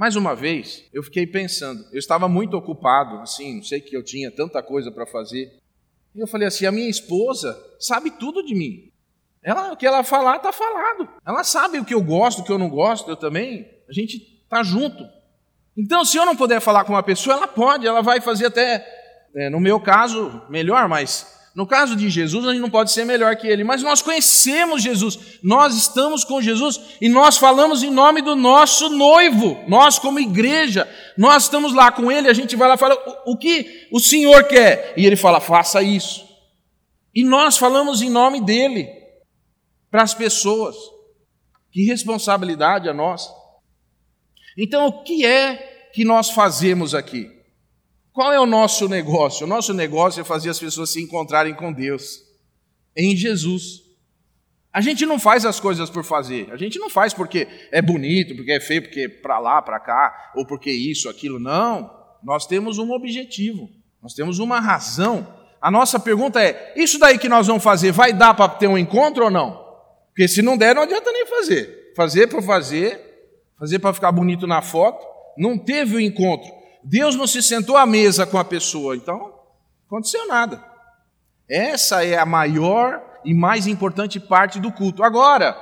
Mais 0.00 0.16
uma 0.16 0.34
vez, 0.34 0.88
eu 0.94 1.02
fiquei 1.02 1.26
pensando, 1.26 1.84
eu 1.92 1.98
estava 1.98 2.26
muito 2.26 2.56
ocupado, 2.56 3.18
assim, 3.18 3.56
não 3.56 3.62
sei 3.62 3.82
que 3.82 3.94
eu 3.94 4.02
tinha 4.02 4.30
tanta 4.30 4.62
coisa 4.62 4.90
para 4.90 5.04
fazer. 5.04 5.52
E 6.14 6.20
eu 6.20 6.26
falei 6.26 6.48
assim: 6.48 6.64
a 6.64 6.72
minha 6.72 6.88
esposa 6.88 7.54
sabe 7.78 8.10
tudo 8.12 8.42
de 8.42 8.54
mim. 8.54 8.90
Ela, 9.42 9.74
o 9.74 9.76
que 9.76 9.86
ela 9.86 10.02
falar, 10.02 10.36
está 10.36 10.52
falado. 10.52 11.06
Ela 11.22 11.44
sabe 11.44 11.78
o 11.78 11.84
que 11.84 11.92
eu 11.92 12.02
gosto, 12.02 12.40
o 12.40 12.44
que 12.44 12.50
eu 12.50 12.56
não 12.56 12.70
gosto, 12.70 13.10
eu 13.10 13.16
também. 13.16 13.70
A 13.90 13.92
gente 13.92 14.40
está 14.42 14.62
junto. 14.62 15.06
Então, 15.76 16.02
se 16.02 16.16
eu 16.16 16.24
não 16.24 16.34
puder 16.34 16.62
falar 16.62 16.84
com 16.84 16.94
uma 16.94 17.02
pessoa, 17.02 17.36
ela 17.36 17.46
pode, 17.46 17.86
ela 17.86 18.00
vai 18.00 18.22
fazer 18.22 18.46
até, 18.46 18.82
é, 19.34 19.50
no 19.50 19.60
meu 19.60 19.78
caso, 19.78 20.40
melhor, 20.48 20.88
mas 20.88 21.39
no 21.54 21.66
caso 21.66 21.96
de 21.96 22.08
Jesus, 22.08 22.46
a 22.46 22.52
gente 22.52 22.60
não 22.60 22.70
pode 22.70 22.92
ser 22.92 23.04
melhor 23.04 23.34
que 23.36 23.46
ele, 23.46 23.64
mas 23.64 23.82
nós 23.82 24.00
conhecemos 24.00 24.82
Jesus, 24.82 25.18
nós 25.42 25.76
estamos 25.76 26.24
com 26.24 26.40
Jesus 26.40 26.80
e 27.00 27.08
nós 27.08 27.36
falamos 27.36 27.82
em 27.82 27.90
nome 27.90 28.22
do 28.22 28.36
nosso 28.36 28.88
noivo, 28.88 29.58
nós, 29.66 29.98
como 29.98 30.20
igreja, 30.20 30.88
nós 31.18 31.44
estamos 31.44 31.74
lá 31.74 31.90
com 31.90 32.10
ele, 32.10 32.28
a 32.28 32.32
gente 32.32 32.54
vai 32.54 32.68
lá 32.68 32.74
e 32.74 32.78
fala 32.78 32.94
o, 33.26 33.32
o 33.32 33.36
que 33.36 33.88
o 33.92 33.98
Senhor 33.98 34.44
quer, 34.44 34.94
e 34.96 35.04
ele 35.04 35.16
fala, 35.16 35.40
faça 35.40 35.82
isso. 35.82 36.28
E 37.14 37.24
nós 37.24 37.58
falamos 37.58 38.02
em 38.02 38.10
nome 38.10 38.40
dele 38.40 38.88
para 39.90 40.02
as 40.02 40.14
pessoas. 40.14 40.76
Que 41.72 41.84
responsabilidade 41.84 42.88
a 42.88 42.94
nós. 42.94 43.28
Então, 44.56 44.86
o 44.86 45.02
que 45.02 45.24
é 45.24 45.90
que 45.92 46.04
nós 46.04 46.30
fazemos 46.30 46.94
aqui? 46.94 47.39
Qual 48.12 48.32
é 48.32 48.40
o 48.40 48.46
nosso 48.46 48.88
negócio? 48.88 49.46
O 49.46 49.48
nosso 49.48 49.72
negócio 49.72 50.20
é 50.20 50.24
fazer 50.24 50.50
as 50.50 50.58
pessoas 50.58 50.90
se 50.90 51.00
encontrarem 51.00 51.54
com 51.54 51.72
Deus, 51.72 52.22
em 52.96 53.16
Jesus. 53.16 53.82
A 54.72 54.80
gente 54.80 55.06
não 55.06 55.18
faz 55.18 55.44
as 55.44 55.58
coisas 55.58 55.90
por 55.90 56.04
fazer. 56.04 56.48
A 56.52 56.56
gente 56.56 56.78
não 56.78 56.90
faz 56.90 57.12
porque 57.14 57.46
é 57.70 57.80
bonito, 57.80 58.34
porque 58.36 58.52
é 58.52 58.60
feio, 58.60 58.82
porque 58.82 59.00
é 59.00 59.08
para 59.08 59.38
lá, 59.38 59.62
para 59.62 59.80
cá, 59.80 60.32
ou 60.34 60.46
porque 60.46 60.70
isso, 60.70 61.08
aquilo. 61.08 61.38
Não. 61.38 61.90
Nós 62.22 62.46
temos 62.46 62.78
um 62.78 62.92
objetivo. 62.92 63.68
Nós 64.02 64.14
temos 64.14 64.38
uma 64.38 64.60
razão. 64.60 65.26
A 65.60 65.70
nossa 65.70 65.98
pergunta 65.98 66.40
é: 66.40 66.72
isso 66.76 66.98
daí 66.98 67.18
que 67.18 67.28
nós 67.28 67.46
vamos 67.46 67.62
fazer 67.62 67.92
vai 67.92 68.12
dar 68.12 68.34
para 68.34 68.48
ter 68.48 68.66
um 68.66 68.78
encontro 68.78 69.24
ou 69.24 69.30
não? 69.30 69.60
Porque 70.08 70.28
se 70.28 70.42
não 70.42 70.56
der, 70.56 70.74
não 70.74 70.82
adianta 70.82 71.10
nem 71.12 71.26
fazer. 71.26 71.92
Fazer 71.96 72.26
para 72.28 72.42
fazer, 72.42 73.00
fazer 73.58 73.78
para 73.78 73.92
ficar 73.92 74.12
bonito 74.12 74.46
na 74.46 74.62
foto, 74.62 75.04
não 75.36 75.58
teve 75.58 75.96
o 75.96 76.00
encontro. 76.00 76.59
Deus 76.82 77.14
não 77.14 77.26
se 77.26 77.42
sentou 77.42 77.76
à 77.76 77.86
mesa 77.86 78.26
com 78.26 78.38
a 78.38 78.44
pessoa, 78.44 78.96
então 78.96 79.34
aconteceu 79.86 80.26
nada. 80.26 80.64
Essa 81.48 82.04
é 82.04 82.16
a 82.16 82.24
maior 82.24 83.02
e 83.24 83.34
mais 83.34 83.66
importante 83.66 84.20
parte 84.20 84.60
do 84.60 84.72
culto. 84.72 85.02
Agora, 85.02 85.56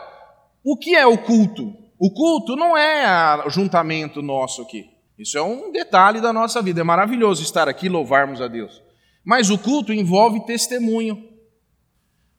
o 0.63 0.77
que 0.77 0.95
é 0.95 1.07
o 1.07 1.19
culto? 1.19 1.75
O 1.99 2.11
culto 2.11 2.55
não 2.55 2.77
é 2.77 3.43
o 3.47 3.51
juntamento 3.51 4.23
nosso 4.23 4.63
aqui. 4.63 4.91
Isso 5.19 5.37
é 5.37 5.43
um 5.43 5.73
detalhe 5.73 6.21
da 6.21 6.33
nossa 6.33 6.63
vida. 6.63 6.81
É 6.81 6.85
maravilhoso 6.85 7.43
estar 7.43 7.69
aqui 7.69 7.87
e 7.87 7.89
louvarmos 7.89 8.41
a 8.41 8.47
Deus. 8.47 8.83
Mas 9.25 9.51
o 9.51 9.59
culto 9.59 9.93
envolve 9.93 10.47
testemunho. 10.47 11.27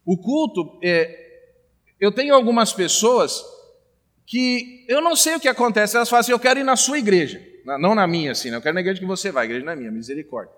O 0.05 0.17
culto, 0.17 0.79
é, 0.81 1.13
eu 1.99 2.11
tenho 2.11 2.33
algumas 2.33 2.71
pessoas 2.71 3.43
que 4.25 4.85
eu 4.87 5.01
não 5.01 5.15
sei 5.15 5.35
o 5.35 5.39
que 5.39 5.47
acontece, 5.47 5.95
elas 5.95 6.07
falam 6.07 6.21
assim: 6.21 6.31
eu 6.31 6.39
quero 6.39 6.59
ir 6.59 6.63
na 6.63 6.75
sua 6.75 6.97
igreja. 6.97 7.48
Não 7.77 7.93
na 7.93 8.07
minha, 8.07 8.31
assim, 8.31 8.49
né? 8.49 8.57
eu 8.57 8.61
quero 8.61 8.73
na 8.73 8.81
igreja 8.81 8.99
que 8.99 9.05
você 9.05 9.31
vai, 9.31 9.43
a 9.43 9.45
igreja 9.45 9.65
não 9.65 9.73
é 9.73 9.75
minha, 9.75 9.91
misericórdia. 9.91 10.53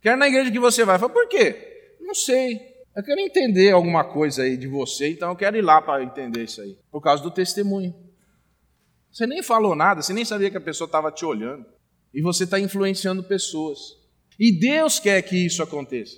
Quero 0.00 0.16
na 0.16 0.28
igreja 0.28 0.50
que 0.50 0.58
você 0.58 0.84
vai. 0.84 0.96
Eu 0.96 1.00
falo, 1.00 1.12
por 1.12 1.28
quê? 1.28 1.96
Não 2.00 2.14
sei. 2.14 2.60
Eu 2.96 3.02
quero 3.02 3.20
entender 3.20 3.72
alguma 3.72 4.04
coisa 4.04 4.42
aí 4.42 4.56
de 4.56 4.68
você, 4.68 5.08
então 5.08 5.30
eu 5.30 5.36
quero 5.36 5.56
ir 5.56 5.62
lá 5.62 5.82
para 5.82 6.04
entender 6.04 6.44
isso 6.44 6.60
aí. 6.60 6.78
Por 6.90 7.00
causa 7.00 7.22
do 7.22 7.30
testemunho. 7.30 7.94
Você 9.10 9.26
nem 9.26 9.42
falou 9.42 9.74
nada, 9.74 10.02
você 10.02 10.12
nem 10.12 10.24
sabia 10.24 10.50
que 10.50 10.56
a 10.56 10.60
pessoa 10.60 10.86
estava 10.86 11.10
te 11.10 11.24
olhando. 11.24 11.64
E 12.12 12.22
você 12.22 12.44
está 12.44 12.60
influenciando 12.60 13.22
pessoas. 13.24 13.78
E 14.38 14.52
Deus 14.52 15.00
quer 15.00 15.20
que 15.22 15.36
isso 15.36 15.62
aconteça. 15.62 16.16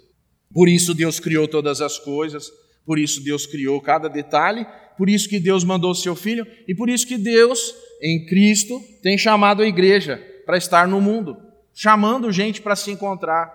Por 0.53 0.69
isso 0.69 0.95
Deus 0.95 1.19
criou 1.19 1.49
todas 1.49 1.81
as 1.81 1.99
coisas, 1.99 2.51
por 2.85 2.99
isso 2.99 3.23
Deus 3.23 3.47
criou 3.47 3.81
cada 3.81 4.09
detalhe, 4.09 4.67
por 4.97 5.09
isso 5.09 5.29
que 5.29 5.41
Deus 5.41 5.65
mandou 5.65 5.91
o 5.91 5.95
seu 5.95 6.15
filho 6.15 6.47
e 6.69 6.75
por 6.75 6.89
isso 6.89 7.07
que 7.07 7.19
Deus 7.19 7.75
em 8.01 8.27
Cristo, 8.27 8.83
tem 9.03 9.17
chamado 9.17 9.63
a 9.63 9.67
igreja 9.67 10.23
para 10.47 10.57
estar 10.57 10.87
no 10.87 11.01
mundo, 11.01 11.37
chamando 11.75 12.33
gente 12.33 12.63
para 12.63 12.77
se 12.77 12.91
encontrar. 12.93 13.53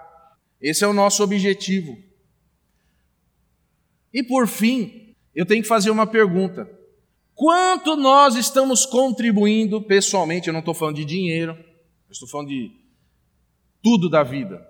Esse 0.62 0.84
é 0.84 0.88
o 0.88 0.94
nosso 0.94 1.24
objetivo. 1.24 1.98
E 4.14 4.22
por 4.22 4.46
fim, 4.48 5.16
eu 5.34 5.46
tenho 5.46 5.64
que 5.64 5.68
fazer 5.68 5.90
uma 5.90 6.06
pergunta: 6.06 6.70
quanto 7.34 7.96
nós 7.96 8.36
estamos 8.36 8.86
contribuindo 8.86 9.82
pessoalmente? 9.82 10.50
Eu 10.50 10.54
não 10.54 10.60
estou 10.60 10.74
falando 10.74 10.98
de 10.98 11.06
dinheiro, 11.06 11.54
eu 11.54 12.12
estou 12.12 12.28
falando 12.28 12.50
de 12.50 12.72
tudo 13.82 14.10
da 14.10 14.22
vida. 14.22 14.68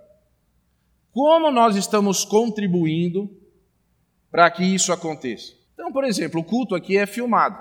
Como 1.11 1.51
nós 1.51 1.75
estamos 1.75 2.23
contribuindo 2.23 3.29
para 4.29 4.49
que 4.49 4.63
isso 4.63 4.93
aconteça? 4.93 5.53
Então, 5.73 5.91
por 5.91 6.05
exemplo, 6.05 6.39
o 6.39 6.43
culto 6.43 6.75
aqui 6.75 6.97
é 6.97 7.05
filmado. 7.05 7.57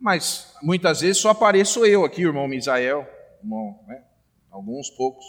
Mas 0.00 0.54
muitas 0.62 1.00
vezes 1.00 1.18
só 1.18 1.30
apareço 1.30 1.86
eu 1.86 2.04
aqui, 2.04 2.22
irmão 2.22 2.48
Misael, 2.48 3.06
irmão, 3.46 3.78
né? 3.86 4.02
alguns 4.50 4.90
poucos. 4.90 5.24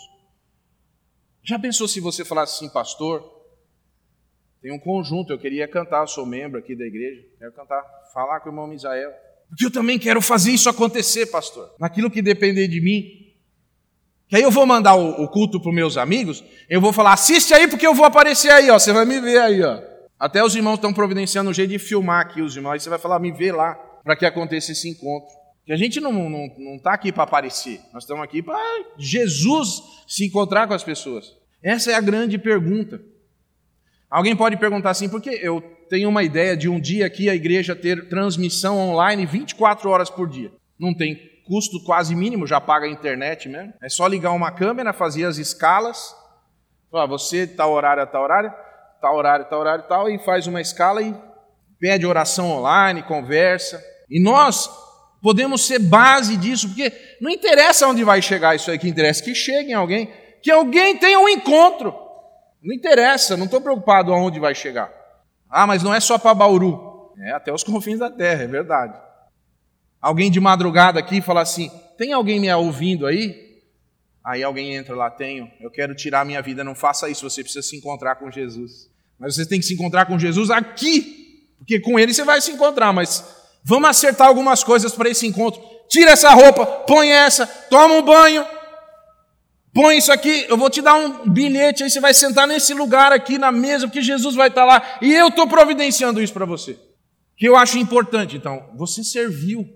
Já 1.43 1.59
pensou 1.59 1.87
se 1.87 1.99
você 1.99 2.25
falasse 2.25 2.55
assim, 2.55 2.73
pastor? 2.73 3.23
Tem 4.61 4.71
um 4.71 4.79
conjunto, 4.79 5.31
eu 5.31 5.39
queria 5.39 5.67
cantar, 5.67 6.07
sou 6.07 6.25
membro 6.25 6.59
aqui 6.59 6.75
da 6.75 6.83
igreja, 6.83 7.23
quero 7.37 7.53
cantar, 7.53 7.83
falar 8.13 8.39
com 8.39 8.49
o 8.49 8.51
irmão 8.51 8.67
Misael. 8.67 9.11
Porque 9.47 9.65
eu 9.65 9.71
também 9.71 9.97
quero 9.99 10.21
fazer 10.21 10.51
isso 10.51 10.67
acontecer, 10.67 11.27
pastor, 11.27 11.73
naquilo 11.79 12.11
que 12.11 12.21
depender 12.21 12.67
de 12.67 12.81
mim. 12.81 13.27
Que 14.27 14.35
aí 14.35 14.41
eu 14.41 14.51
vou 14.51 14.65
mandar 14.65 14.95
o, 14.95 15.23
o 15.23 15.29
culto 15.29 15.61
para 15.61 15.69
os 15.69 15.75
meus 15.75 15.95
amigos, 15.95 16.43
eu 16.67 16.81
vou 16.81 16.91
falar, 16.91 17.13
assiste 17.13 17.53
aí 17.53 17.67
porque 17.67 17.87
eu 17.87 17.93
vou 17.93 18.05
aparecer 18.05 18.51
aí, 18.51 18.69
ó, 18.69 18.77
você 18.77 18.91
vai 18.91 19.05
me 19.05 19.21
ver 19.21 19.39
aí, 19.39 19.63
ó. 19.63 19.81
Até 20.19 20.43
os 20.43 20.55
irmãos 20.55 20.75
estão 20.75 20.91
providenciando 20.91 21.49
um 21.49 21.53
jeito 21.53 21.69
de 21.69 21.79
filmar 21.79 22.21
aqui 22.21 22.41
os 22.41 22.55
irmãos. 22.55 22.71
Aí 22.71 22.79
você 22.79 22.89
vai 22.89 22.97
falar, 22.97 23.19
me 23.19 23.31
vê 23.31 23.51
lá, 23.51 23.75
para 24.03 24.15
que 24.15 24.25
aconteça 24.25 24.71
esse 24.71 24.89
encontro. 24.89 25.29
Que 25.67 25.73
a 25.73 25.77
gente 25.77 25.99
não 25.99 26.11
está 26.11 26.29
não, 26.29 26.71
não 26.71 26.79
tá 26.79 26.93
aqui 26.93 27.11
para 27.11 27.23
aparecer, 27.23 27.81
nós 27.93 28.03
estamos 28.03 28.23
aqui 28.23 28.41
para 28.41 28.57
Jesus 28.97 29.81
se 30.07 30.25
encontrar 30.25 30.65
com 30.65 30.73
as 30.73 30.81
pessoas. 30.81 31.35
Essa 31.61 31.91
é 31.91 31.95
a 31.95 31.99
grande 31.99 32.37
pergunta. 32.37 33.01
Alguém 34.09 34.33
pode 34.33 34.55
perguntar 34.55 34.91
assim, 34.91 35.09
porque 35.09 35.29
eu 35.29 35.59
tenho 35.89 36.07
uma 36.07 36.23
ideia 36.23 36.55
de 36.55 36.69
um 36.69 36.79
dia 36.79 37.05
aqui 37.05 37.29
a 37.29 37.35
igreja 37.35 37.75
ter 37.75 38.07
transmissão 38.07 38.77
online 38.77 39.25
24 39.25 39.89
horas 39.89 40.09
por 40.09 40.29
dia. 40.29 40.53
Não 40.79 40.93
tem 40.93 41.19
custo 41.45 41.83
quase 41.83 42.15
mínimo, 42.15 42.47
já 42.47 42.61
paga 42.61 42.85
a 42.85 42.89
internet 42.89 43.49
mesmo. 43.49 43.73
É 43.83 43.89
só 43.89 44.07
ligar 44.07 44.31
uma 44.31 44.51
câmera, 44.51 44.93
fazer 44.93 45.25
as 45.25 45.37
escalas. 45.37 46.15
Falar, 46.89 47.07
você 47.07 47.45
tal 47.45 47.73
horário, 47.73 48.07
tal 48.07 48.23
horário, 48.23 48.53
tal 49.01 49.17
horário, 49.17 49.45
tal 49.49 49.59
horário, 49.59 49.83
tal, 49.89 50.09
e 50.09 50.17
faz 50.19 50.47
uma 50.47 50.61
escala 50.61 51.01
e 51.01 51.13
pede 51.77 52.05
oração 52.05 52.49
online, 52.51 53.03
conversa. 53.03 53.83
E 54.09 54.17
nós 54.21 54.86
podemos 55.27 55.67
ser 55.67 55.79
base 55.79 56.37
disso, 56.37 56.69
porque 56.69 56.89
não 57.19 57.29
interessa 57.29 57.85
onde 57.85 58.01
vai 58.01 58.21
chegar 58.21 58.55
isso 58.55 58.71
aí, 58.71 58.79
que 58.79 58.87
interessa 58.87 59.21
que 59.21 59.35
chegue 59.35 59.71
em 59.71 59.73
alguém, 59.73 60.09
que 60.41 60.49
alguém 60.49 60.95
tenha 60.95 61.19
um 61.19 61.27
encontro. 61.27 61.93
Não 62.63 62.73
interessa, 62.73 63.35
não 63.35 63.43
estou 63.43 63.59
preocupado 63.59 64.13
aonde 64.13 64.39
vai 64.39 64.55
chegar. 64.55 64.89
Ah, 65.49 65.67
mas 65.67 65.83
não 65.83 65.93
é 65.93 65.99
só 65.99 66.17
para 66.17 66.33
Bauru. 66.33 67.11
É 67.19 67.31
até 67.31 67.51
os 67.51 67.61
confins 67.65 67.99
da 67.99 68.09
terra, 68.09 68.43
é 68.43 68.47
verdade. 68.47 68.97
Alguém 70.01 70.31
de 70.31 70.39
madrugada 70.39 70.97
aqui 70.97 71.19
fala 71.19 71.41
assim: 71.41 71.69
tem 71.97 72.13
alguém 72.13 72.39
me 72.39 72.49
ouvindo 72.53 73.05
aí? 73.05 73.59
Aí 74.23 74.41
alguém 74.41 74.75
entra 74.75 74.95
lá, 74.95 75.11
tenho, 75.11 75.51
eu 75.59 75.69
quero 75.69 75.93
tirar 75.93 76.25
minha 76.25 76.41
vida. 76.41 76.63
Não 76.63 76.73
faça 76.73 77.09
isso, 77.09 77.29
você 77.29 77.43
precisa 77.43 77.67
se 77.67 77.75
encontrar 77.75 78.15
com 78.15 78.31
Jesus. 78.31 78.89
Mas 79.19 79.35
você 79.35 79.45
tem 79.45 79.59
que 79.59 79.65
se 79.65 79.73
encontrar 79.73 80.05
com 80.05 80.17
Jesus 80.17 80.49
aqui, 80.49 81.43
porque 81.57 81.81
com 81.81 81.99
ele 81.99 82.13
você 82.13 82.23
vai 82.23 82.39
se 82.39 82.51
encontrar, 82.51 82.93
mas 82.93 83.36
vamos 83.67 83.89
acertar 83.89 84.27
algumas 84.29 84.63
coisas 84.63 84.93
para 84.93 85.09
esse 85.09 85.27
encontro. 85.27 85.61
Tira 85.89 86.11
essa 86.11 86.33
roupa, 86.33 86.65
põe 86.65 87.09
essa, 87.09 87.45
toma 87.45 87.95
um 87.95 88.01
banho, 88.01 88.45
põe 89.73 89.97
isso 89.97 90.11
aqui, 90.11 90.45
eu 90.47 90.57
vou 90.57 90.69
te 90.69 90.81
dar 90.81 90.95
um 90.95 91.29
bilhete, 91.29 91.83
aí 91.83 91.89
você 91.89 91.99
vai 91.99 92.13
sentar 92.13 92.47
nesse 92.47 92.73
lugar 92.73 93.11
aqui 93.11 93.37
na 93.37 93.51
mesa, 93.51 93.85
porque 93.85 94.01
Jesus 94.01 94.35
vai 94.35 94.47
estar 94.47 94.63
lá, 94.63 94.81
e 95.01 95.13
eu 95.13 95.27
estou 95.27 95.47
providenciando 95.47 96.21
isso 96.21 96.33
para 96.33 96.45
você. 96.45 96.79
Que 97.35 97.47
eu 97.47 97.57
acho 97.57 97.77
importante, 97.77 98.37
então, 98.37 98.69
você 98.75 99.03
serviu. 99.03 99.67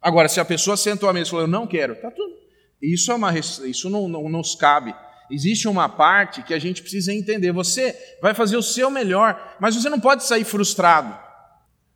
Agora, 0.00 0.28
se 0.28 0.38
a 0.38 0.44
pessoa 0.44 0.76
sentou 0.76 1.08
à 1.08 1.12
mesa 1.12 1.26
e 1.26 1.30
falou, 1.30 1.44
eu 1.44 1.50
não 1.50 1.66
quero, 1.66 1.96
tá 1.96 2.10
tudo. 2.10 2.32
Isso, 2.80 3.10
é 3.10 3.14
uma, 3.14 3.36
isso 3.36 3.90
não, 3.90 4.08
não 4.08 4.28
nos 4.28 4.54
cabe. 4.54 4.94
Existe 5.30 5.66
uma 5.66 5.88
parte 5.88 6.42
que 6.42 6.54
a 6.54 6.58
gente 6.58 6.82
precisa 6.82 7.12
entender. 7.12 7.52
Você 7.52 7.96
vai 8.20 8.34
fazer 8.34 8.56
o 8.56 8.62
seu 8.62 8.90
melhor, 8.90 9.56
mas 9.60 9.74
você 9.74 9.88
não 9.88 10.00
pode 10.00 10.24
sair 10.24 10.44
frustrado. 10.44 11.31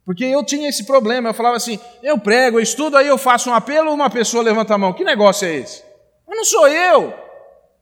Porque 0.07 0.25
eu 0.25 0.45
tinha 0.45 0.69
esse 0.69 0.87
problema, 0.87 1.31
eu 1.31 1.35
falava 1.35 1.57
assim, 1.57 1.81
eu 2.01 2.17
prego, 2.17 2.59
eu 2.59 2.63
estudo, 2.63 2.97
aí 2.97 3.09
eu 3.09 3.19
faço 3.19 3.51
um 3.51 3.55
apelo, 3.55 3.93
uma 3.93 4.09
pessoa 4.09 4.45
levanta 4.45 4.73
a 4.73 4.79
mão. 4.79 4.93
Que 4.93 5.03
negócio 5.03 5.49
é 5.49 5.57
esse? 5.57 5.83
Mas 6.27 6.37
não 6.37 6.45
sou 6.45 6.69
eu. 6.69 7.13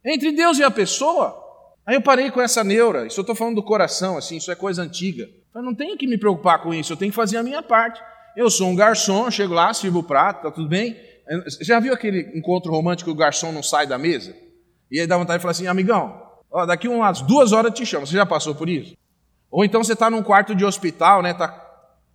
Entre 0.02 0.32
Deus 0.32 0.58
e 0.58 0.64
a 0.64 0.70
pessoa. 0.70 1.38
Aí 1.86 1.96
eu 1.96 2.00
parei 2.00 2.30
com 2.30 2.40
essa 2.40 2.64
neura. 2.64 3.06
Isso 3.06 3.20
eu 3.20 3.22
estou 3.22 3.36
falando 3.36 3.56
do 3.56 3.62
coração, 3.62 4.16
assim, 4.16 4.38
isso 4.38 4.50
é 4.50 4.54
coisa 4.54 4.82
antiga. 4.82 5.28
Eu 5.54 5.62
não 5.62 5.74
tenho 5.74 5.98
que 5.98 6.06
me 6.06 6.16
preocupar 6.16 6.62
com 6.62 6.72
isso, 6.72 6.94
eu 6.94 6.96
tenho 6.96 7.12
que 7.12 7.16
fazer 7.16 7.36
a 7.36 7.42
minha 7.42 7.62
parte. 7.62 8.00
Eu 8.34 8.48
sou 8.48 8.68
um 8.68 8.74
garçom, 8.74 9.30
chego 9.30 9.52
lá, 9.52 9.74
sirvo 9.74 9.98
o 9.98 10.02
prato, 10.02 10.44
tá 10.44 10.50
tudo 10.50 10.66
bem? 10.66 10.96
Já 11.60 11.78
viu 11.78 11.92
aquele 11.92 12.32
encontro 12.34 12.72
romântico 12.72 13.10
que 13.10 13.14
o 13.14 13.18
garçom 13.18 13.52
não 13.52 13.62
sai 13.62 13.86
da 13.86 13.98
mesa? 13.98 14.34
E 14.90 14.98
aí 14.98 15.06
dá 15.06 15.18
vontade 15.18 15.38
de 15.38 15.42
falar 15.42 15.52
assim, 15.52 15.66
amigão, 15.66 16.20
ó, 16.50 16.64
daqui 16.64 16.88
umas 16.88 17.20
duas 17.20 17.52
horas 17.52 17.70
eu 17.70 17.74
te 17.74 17.84
chamo. 17.84 18.06
Você 18.06 18.14
já 18.14 18.24
passou 18.24 18.54
por 18.54 18.68
isso? 18.68 18.96
Ou 19.50 19.64
então 19.64 19.84
você 19.84 19.92
está 19.92 20.10
num 20.10 20.22
quarto 20.22 20.54
de 20.54 20.64
hospital, 20.64 21.22
né? 21.22 21.34
Tá, 21.34 21.48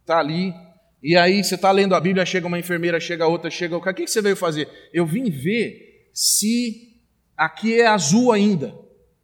tá 0.09 0.19
ali, 0.19 0.53
e 1.01 1.15
aí 1.15 1.43
você 1.43 1.55
está 1.55 1.71
lendo 1.71 1.95
a 1.95 1.99
Bíblia, 1.99 2.25
chega 2.25 2.47
uma 2.47 2.59
enfermeira, 2.59 2.99
chega 2.99 3.27
outra, 3.27 3.49
chega 3.49 3.75
o 3.75 3.79
O 3.79 3.93
que 3.93 4.07
você 4.07 4.21
veio 4.21 4.35
fazer? 4.35 4.67
Eu 4.93 5.05
vim 5.05 5.29
ver 5.29 6.09
se 6.13 7.01
aqui 7.37 7.79
é 7.79 7.87
azul 7.87 8.31
ainda. 8.31 8.75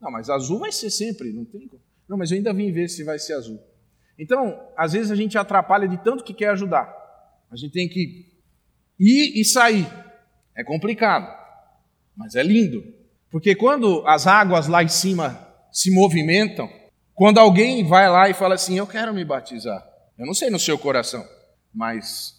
Não, 0.01 0.11
mas 0.11 0.29
azul 0.29 0.59
vai 0.59 0.71
ser 0.71 0.89
sempre, 0.89 1.33
não 1.33 1.43
tem 1.43 1.67
como. 1.67 1.81
Não, 2.07 2.17
mas 2.17 2.31
eu 2.31 2.37
ainda 2.37 2.53
vim 2.53 2.71
ver 2.71 2.87
se 2.87 3.03
vai 3.03 3.19
ser 3.19 3.33
azul. 3.33 3.59
Então, 4.17 4.57
às 4.77 4.93
vezes 4.93 5.11
a 5.11 5.15
gente 5.15 5.37
atrapalha 5.37 5.87
de 5.87 5.97
tanto 5.97 6.23
que 6.23 6.33
quer 6.33 6.49
ajudar. 6.49 6.87
A 7.51 7.55
gente 7.55 7.73
tem 7.73 7.89
que 7.89 8.31
ir 8.99 9.39
e 9.39 9.43
sair. 9.43 9.87
É 10.55 10.63
complicado, 10.63 11.27
mas 12.15 12.35
é 12.35 12.43
lindo. 12.43 12.83
Porque 13.29 13.53
quando 13.53 14.07
as 14.07 14.27
águas 14.27 14.67
lá 14.67 14.81
em 14.81 14.87
cima 14.87 15.45
se 15.71 15.91
movimentam, 15.91 16.69
quando 17.13 17.39
alguém 17.39 17.85
vai 17.85 18.09
lá 18.09 18.29
e 18.29 18.33
fala 18.33 18.55
assim: 18.55 18.77
Eu 18.77 18.87
quero 18.87 19.13
me 19.13 19.25
batizar. 19.25 19.94
Eu 20.17 20.25
não 20.25 20.33
sei 20.33 20.49
no 20.49 20.59
seu 20.59 20.77
coração, 20.77 21.25
mas 21.73 22.33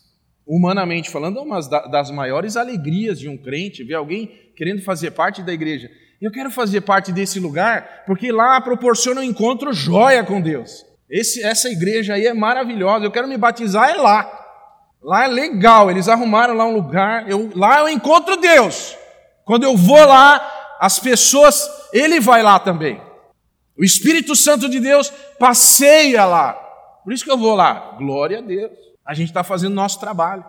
humanamente 0.46 1.10
falando, 1.10 1.38
é 1.38 1.42
uma 1.42 1.60
das 1.60 2.10
maiores 2.10 2.56
alegrias 2.56 3.18
de 3.18 3.28
um 3.28 3.36
crente 3.36 3.84
ver 3.84 3.94
alguém 3.94 4.28
querendo 4.56 4.82
fazer 4.82 5.10
parte 5.10 5.42
da 5.42 5.52
igreja. 5.52 5.90
Eu 6.20 6.30
quero 6.30 6.50
fazer 6.50 6.80
parte 6.80 7.12
desse 7.12 7.38
lugar 7.38 8.04
porque 8.06 8.32
lá 8.32 8.60
proporciona 8.60 9.20
um 9.20 9.24
encontro 9.24 9.72
joia 9.72 10.24
com 10.24 10.40
Deus. 10.40 10.86
Esse, 11.10 11.42
essa 11.42 11.68
igreja 11.68 12.14
aí 12.14 12.26
é 12.26 12.32
maravilhosa. 12.32 13.04
Eu 13.04 13.10
quero 13.10 13.28
me 13.28 13.36
batizar 13.36 13.90
é 13.90 13.94
lá. 13.94 14.44
Lá 15.02 15.24
é 15.24 15.28
legal, 15.28 15.90
eles 15.90 16.08
arrumaram 16.08 16.54
lá 16.54 16.64
um 16.64 16.74
lugar. 16.74 17.28
Eu, 17.28 17.52
lá 17.54 17.80
eu 17.80 17.88
encontro 17.88 18.36
Deus. 18.36 18.96
Quando 19.44 19.64
eu 19.64 19.76
vou 19.76 20.04
lá, 20.04 20.76
as 20.80 20.98
pessoas, 20.98 21.68
Ele 21.92 22.18
vai 22.18 22.42
lá 22.42 22.58
também. 22.58 23.00
O 23.78 23.84
Espírito 23.84 24.34
Santo 24.34 24.68
de 24.68 24.80
Deus 24.80 25.10
passeia 25.38 26.24
lá. 26.24 26.65
Por 27.07 27.12
isso 27.12 27.25
que 27.25 27.31
eu 27.31 27.38
vou 27.38 27.55
lá. 27.55 27.95
Glória 27.97 28.38
a 28.38 28.40
Deus. 28.40 28.73
A 29.07 29.14
gente 29.14 29.29
está 29.29 29.45
fazendo 29.45 29.77
nosso 29.77 30.01
trabalho. 30.01 30.45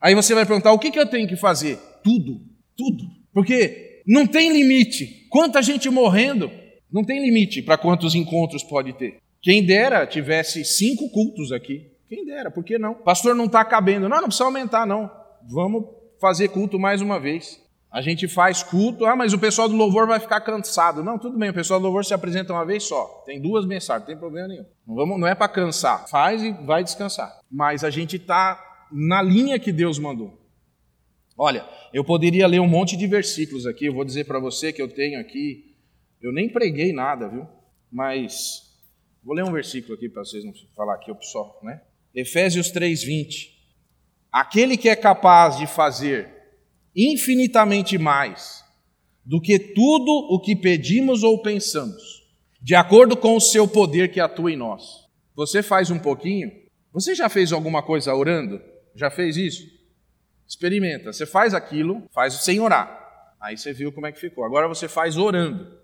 Aí 0.00 0.14
você 0.14 0.34
vai 0.34 0.46
perguntar: 0.46 0.72
o 0.72 0.78
que, 0.78 0.90
que 0.90 0.98
eu 0.98 1.04
tenho 1.04 1.28
que 1.28 1.36
fazer? 1.36 1.78
Tudo, 2.02 2.40
tudo. 2.74 3.04
Porque 3.30 4.02
não 4.06 4.26
tem 4.26 4.50
limite. 4.50 5.26
Quanta 5.28 5.60
gente 5.60 5.90
morrendo, 5.90 6.50
não 6.90 7.04
tem 7.04 7.20
limite 7.22 7.60
para 7.60 7.76
quantos 7.76 8.14
encontros 8.14 8.64
pode 8.64 8.94
ter. 8.94 9.18
Quem 9.42 9.62
dera 9.62 10.06
tivesse 10.06 10.64
cinco 10.64 11.10
cultos 11.10 11.52
aqui. 11.52 11.90
Quem 12.08 12.24
dera, 12.24 12.50
por 12.50 12.64
que 12.64 12.78
não? 12.78 12.94
Pastor, 12.94 13.34
não 13.34 13.44
está 13.44 13.62
cabendo. 13.62 14.08
Não, 14.08 14.16
não 14.16 14.28
precisa 14.28 14.44
aumentar, 14.44 14.86
não. 14.86 15.10
Vamos 15.46 15.84
fazer 16.18 16.48
culto 16.48 16.78
mais 16.78 17.02
uma 17.02 17.20
vez. 17.20 17.60
A 17.90 18.02
gente 18.02 18.28
faz 18.28 18.62
culto, 18.62 19.06
ah, 19.06 19.16
mas 19.16 19.32
o 19.32 19.38
pessoal 19.38 19.66
do 19.68 19.74
louvor 19.74 20.06
vai 20.06 20.20
ficar 20.20 20.42
cansado. 20.42 21.02
Não, 21.02 21.18
tudo 21.18 21.38
bem, 21.38 21.48
o 21.48 21.54
pessoal 21.54 21.80
do 21.80 21.84
louvor 21.84 22.04
se 22.04 22.12
apresenta 22.12 22.52
uma 22.52 22.64
vez 22.64 22.82
só. 22.82 23.22
Tem 23.24 23.40
duas 23.40 23.64
mensagens, 23.64 24.00
não 24.00 24.06
tem 24.06 24.16
problema 24.16 24.48
nenhum. 24.48 24.66
Não, 24.86 24.94
vamos, 24.94 25.18
não 25.18 25.26
é 25.26 25.34
para 25.34 25.48
cansar. 25.48 26.06
Faz 26.06 26.42
e 26.42 26.52
vai 26.52 26.84
descansar. 26.84 27.40
Mas 27.50 27.84
a 27.84 27.90
gente 27.90 28.16
está 28.16 28.62
na 28.92 29.22
linha 29.22 29.58
que 29.58 29.72
Deus 29.72 29.98
mandou. 29.98 30.38
Olha, 31.36 31.64
eu 31.92 32.04
poderia 32.04 32.46
ler 32.46 32.60
um 32.60 32.68
monte 32.68 32.94
de 32.94 33.06
versículos 33.06 33.66
aqui. 33.66 33.86
Eu 33.86 33.94
vou 33.94 34.04
dizer 34.04 34.24
para 34.24 34.38
você 34.38 34.70
que 34.70 34.82
eu 34.82 34.88
tenho 34.88 35.18
aqui. 35.18 35.74
Eu 36.20 36.32
nem 36.32 36.48
preguei 36.48 36.92
nada, 36.92 37.26
viu? 37.28 37.46
Mas 37.90 38.76
vou 39.24 39.34
ler 39.34 39.44
um 39.44 39.52
versículo 39.52 39.94
aqui 39.94 40.10
para 40.10 40.24
vocês 40.24 40.44
não 40.44 40.52
falar 40.76 40.94
aqui 40.94 41.10
só, 41.22 41.58
né? 41.62 41.80
Efésios 42.14 42.70
3:20. 42.70 43.56
Aquele 44.30 44.76
que 44.76 44.88
é 44.90 44.96
capaz 44.96 45.56
de 45.56 45.66
fazer 45.66 46.37
infinitamente 46.94 47.98
mais 47.98 48.64
do 49.24 49.40
que 49.40 49.58
tudo 49.58 50.10
o 50.30 50.40
que 50.40 50.56
pedimos 50.56 51.22
ou 51.22 51.42
pensamos, 51.42 52.26
de 52.60 52.74
acordo 52.74 53.16
com 53.16 53.36
o 53.36 53.40
seu 53.40 53.68
poder 53.68 54.10
que 54.10 54.20
atua 54.20 54.52
em 54.52 54.56
nós. 54.56 55.06
Você 55.34 55.62
faz 55.62 55.90
um 55.90 55.98
pouquinho? 55.98 56.50
Você 56.92 57.14
já 57.14 57.28
fez 57.28 57.52
alguma 57.52 57.82
coisa 57.82 58.14
orando? 58.14 58.60
Já 58.94 59.10
fez 59.10 59.36
isso? 59.36 59.66
Experimenta. 60.46 61.12
Você 61.12 61.26
faz 61.26 61.54
aquilo, 61.54 62.02
faz 62.10 62.34
sem 62.34 62.58
orar. 62.58 63.34
Aí 63.40 63.56
você 63.56 63.72
viu 63.72 63.92
como 63.92 64.06
é 64.06 64.12
que 64.12 64.18
ficou. 64.18 64.44
Agora 64.44 64.66
você 64.66 64.88
faz 64.88 65.16
orando. 65.16 65.78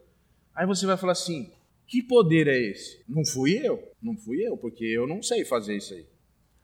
Aí 0.55 0.67
você 0.67 0.87
vai 0.87 0.97
falar 0.97 1.13
assim: 1.13 1.53
que 1.87 2.03
poder 2.03 2.49
é 2.49 2.59
esse? 2.59 3.05
Não 3.09 3.25
fui 3.25 3.61
eu. 3.63 3.93
Não 4.03 4.17
fui 4.17 4.45
eu, 4.45 4.57
porque 4.57 4.85
eu 4.85 5.07
não 5.07 5.23
sei 5.23 5.45
fazer 5.45 5.77
isso 5.77 5.95
aí. 5.95 6.07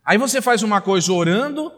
Aí 0.05 0.19
você 0.19 0.41
faz 0.41 0.63
uma 0.63 0.81
coisa 0.81 1.13
orando 1.13 1.71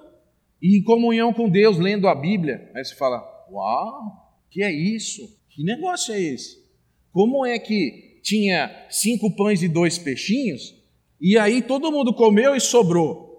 e 0.62 0.78
em 0.78 0.82
comunhão 0.84 1.32
com 1.32 1.50
Deus, 1.50 1.76
lendo 1.76 2.06
a 2.06 2.14
Bíblia. 2.14 2.70
Aí 2.74 2.84
você 2.84 2.94
fala: 2.94 3.20
Uau, 3.50 4.32
que 4.48 4.62
é 4.62 4.70
isso? 4.70 5.22
Que 5.50 5.64
negócio 5.64 6.14
é 6.14 6.20
esse? 6.20 6.62
Como 7.10 7.44
é 7.44 7.58
que 7.58 8.20
tinha 8.22 8.70
cinco 8.88 9.34
pães 9.34 9.62
e 9.62 9.68
dois 9.68 9.98
peixinhos 9.98 10.74
e 11.20 11.36
aí 11.36 11.60
todo 11.60 11.90
mundo 11.90 12.14
comeu 12.14 12.54
e 12.54 12.60
sobrou? 12.60 13.32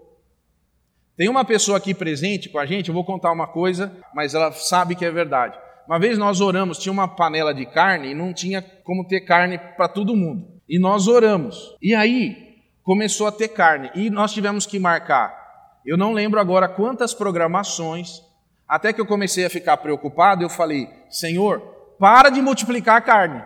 Tem 1.16 1.30
uma 1.30 1.46
pessoa 1.46 1.78
aqui 1.78 1.94
presente 1.94 2.50
com 2.50 2.58
a 2.58 2.66
gente, 2.66 2.90
eu 2.90 2.94
vou 2.94 3.06
contar 3.06 3.32
uma 3.32 3.48
coisa, 3.48 3.96
mas 4.14 4.34
ela 4.34 4.52
sabe 4.52 4.96
que 4.96 5.06
é 5.06 5.12
verdade. 5.12 5.58
Uma 5.88 6.00
vez 6.00 6.18
nós 6.18 6.42
oramos, 6.42 6.78
tinha 6.78 6.92
uma 6.92 7.08
panela 7.08 7.54
de 7.54 7.66
carne 7.66 8.12
e 8.12 8.16
não 8.16 8.34
tinha 8.34 8.62
como 8.84 9.08
ter 9.08 9.22
carne 9.22 9.58
para 9.58 9.88
todo 9.88 10.16
mundo. 10.16 10.48
E 10.68 10.80
nós 10.80 11.08
oramos. 11.08 11.76
E 11.82 11.94
aí 11.94 12.56
começou 12.82 13.28
a 13.28 13.32
ter 13.32 13.50
carne 13.50 13.92
e 13.96 14.10
nós 14.10 14.34
tivemos 14.34 14.66
que 14.66 14.80
marcar. 14.80 15.43
Eu 15.86 15.98
não 15.98 16.14
lembro 16.14 16.40
agora 16.40 16.68
quantas 16.68 17.14
programações, 17.14 18.22
até 18.68 18.94
que 18.94 19.02
eu 19.02 19.06
comecei 19.06 19.46
a 19.46 19.50
ficar 19.50 19.78
preocupado, 19.78 20.44
eu 20.44 20.50
falei: 20.50 20.88
Senhor, 21.10 21.60
para 22.00 22.30
de 22.30 22.42
multiplicar 22.42 22.98
a 22.98 23.02
carne. 23.02 23.44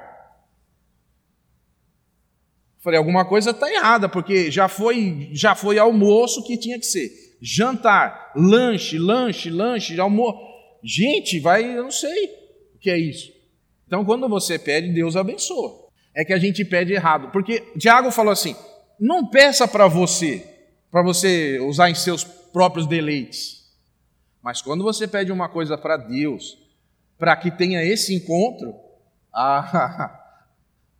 Falei, 2.79 2.97
alguma 2.97 3.25
coisa 3.25 3.49
está 3.51 3.71
errada, 3.71 4.07
porque 4.07 4.49
já 4.49 4.67
foi, 4.67 5.29
já 5.33 5.55
foi 5.55 5.77
almoço 5.77 6.43
que 6.43 6.57
tinha 6.57 6.79
que 6.79 6.85
ser. 6.85 7.09
Jantar, 7.41 8.31
lanche, 8.35 8.97
lanche, 8.97 9.49
lanche, 9.49 9.99
almoço. 9.99 10.39
Gente, 10.83 11.39
vai, 11.39 11.77
eu 11.77 11.83
não 11.83 11.91
sei 11.91 12.25
o 12.75 12.79
que 12.79 12.89
é 12.89 12.97
isso. 12.97 13.31
Então, 13.85 14.05
quando 14.05 14.29
você 14.29 14.57
pede, 14.57 14.93
Deus 14.93 15.15
abençoa. 15.15 15.87
É 16.15 16.23
que 16.23 16.33
a 16.33 16.37
gente 16.37 16.63
pede 16.63 16.93
errado. 16.93 17.29
Porque 17.31 17.59
Tiago 17.77 18.09
falou 18.11 18.31
assim: 18.31 18.55
não 18.99 19.27
peça 19.27 19.67
para 19.67 19.87
você, 19.87 20.45
para 20.91 21.03
você 21.03 21.59
usar 21.59 21.89
em 21.89 21.95
seus 21.95 22.23
próprios 22.23 22.87
deleites. 22.87 23.67
Mas 24.41 24.61
quando 24.61 24.83
você 24.83 25.07
pede 25.07 25.31
uma 25.31 25.49
coisa 25.49 25.77
para 25.77 25.97
Deus, 25.97 26.57
para 27.17 27.35
que 27.35 27.51
tenha 27.51 27.83
esse 27.83 28.13
encontro, 28.13 28.73
ah, 29.33 30.41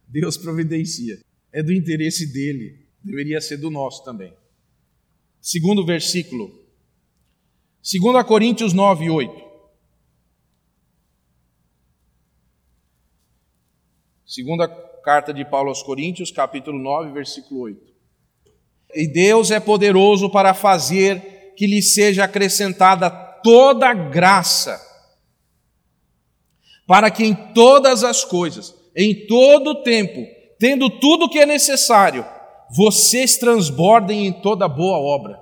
Deus 0.08 0.38
providencia. 0.38 1.20
É 1.52 1.64
do 1.64 1.72
interesse 1.72 2.32
dele, 2.32 2.86
deveria 3.04 3.40
ser 3.40 3.58
do 3.58 3.72
nosso 3.72 4.04
também. 4.04 4.34
Segundo 5.42 5.86
versículo, 5.86 6.50
2 7.82 8.24
Coríntios 8.26 8.74
9, 8.74 9.10
8. 9.10 9.48
Segunda 14.26 14.68
carta 14.68 15.34
de 15.34 15.46
Paulo 15.46 15.70
aos 15.70 15.82
Coríntios, 15.82 16.32
capítulo 16.32 16.78
9, 16.78 17.14
versículo 17.14 17.62
8. 17.62 17.97
E 18.94 19.08
Deus 19.08 19.52
é 19.52 19.60
poderoso 19.60 20.30
para 20.30 20.54
fazer 20.54 21.54
que 21.56 21.68
lhe 21.68 21.82
seja 21.82 22.24
acrescentada 22.24 23.10
toda 23.10 23.94
graça, 23.94 24.80
para 26.86 27.12
que 27.12 27.24
em 27.24 27.34
todas 27.54 28.04
as 28.04 28.24
coisas, 28.24 28.76
em 28.96 29.28
todo 29.28 29.72
o 29.72 29.84
tempo, 29.84 30.26
tendo 30.60 30.90
tudo 30.90 31.26
o 31.26 31.30
que 31.30 31.40
é 31.40 31.46
necessário, 31.46 32.26
vocês 32.70 33.38
transbordem 33.38 34.28
em 34.28 34.42
toda 34.42 34.68
boa 34.68 34.98
obra. 34.98 35.40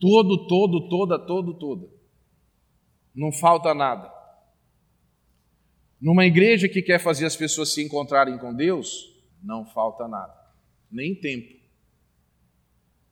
Todo, 0.00 0.46
todo, 0.46 0.88
toda, 0.88 1.18
todo, 1.18 1.54
toda. 1.54 1.88
Não 3.14 3.32
falta 3.32 3.72
nada. 3.72 4.12
Numa 6.00 6.26
igreja 6.26 6.68
que 6.68 6.82
quer 6.82 6.98
fazer 6.98 7.24
as 7.24 7.36
pessoas 7.36 7.72
se 7.72 7.82
encontrarem 7.82 8.36
com 8.38 8.52
Deus, 8.52 9.10
não 9.42 9.64
falta 9.64 10.06
nada. 10.06 10.34
Nem 10.90 11.14
tempo, 11.14 11.63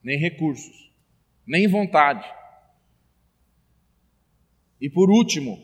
nem 0.03 0.19
recursos, 0.19 0.93
nem 1.47 1.69
vontade. 1.69 2.25
E 4.81 4.91
por 4.91 5.11
último, 5.11 5.59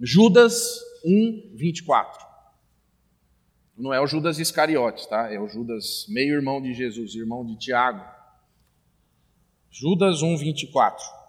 Judas 0.00 0.80
1, 1.04 1.52
24. 1.54 2.26
Não 3.76 3.92
é 3.92 4.00
o 4.00 4.06
Judas 4.06 4.38
Iscariotes, 4.38 5.06
tá? 5.06 5.32
É 5.32 5.38
o 5.38 5.48
Judas, 5.48 6.06
meio-irmão 6.08 6.60
de 6.60 6.72
Jesus, 6.74 7.14
irmão 7.14 7.44
de 7.44 7.58
Tiago. 7.58 8.04
Judas 9.70 10.22
1, 10.22 10.36
24 10.36 11.22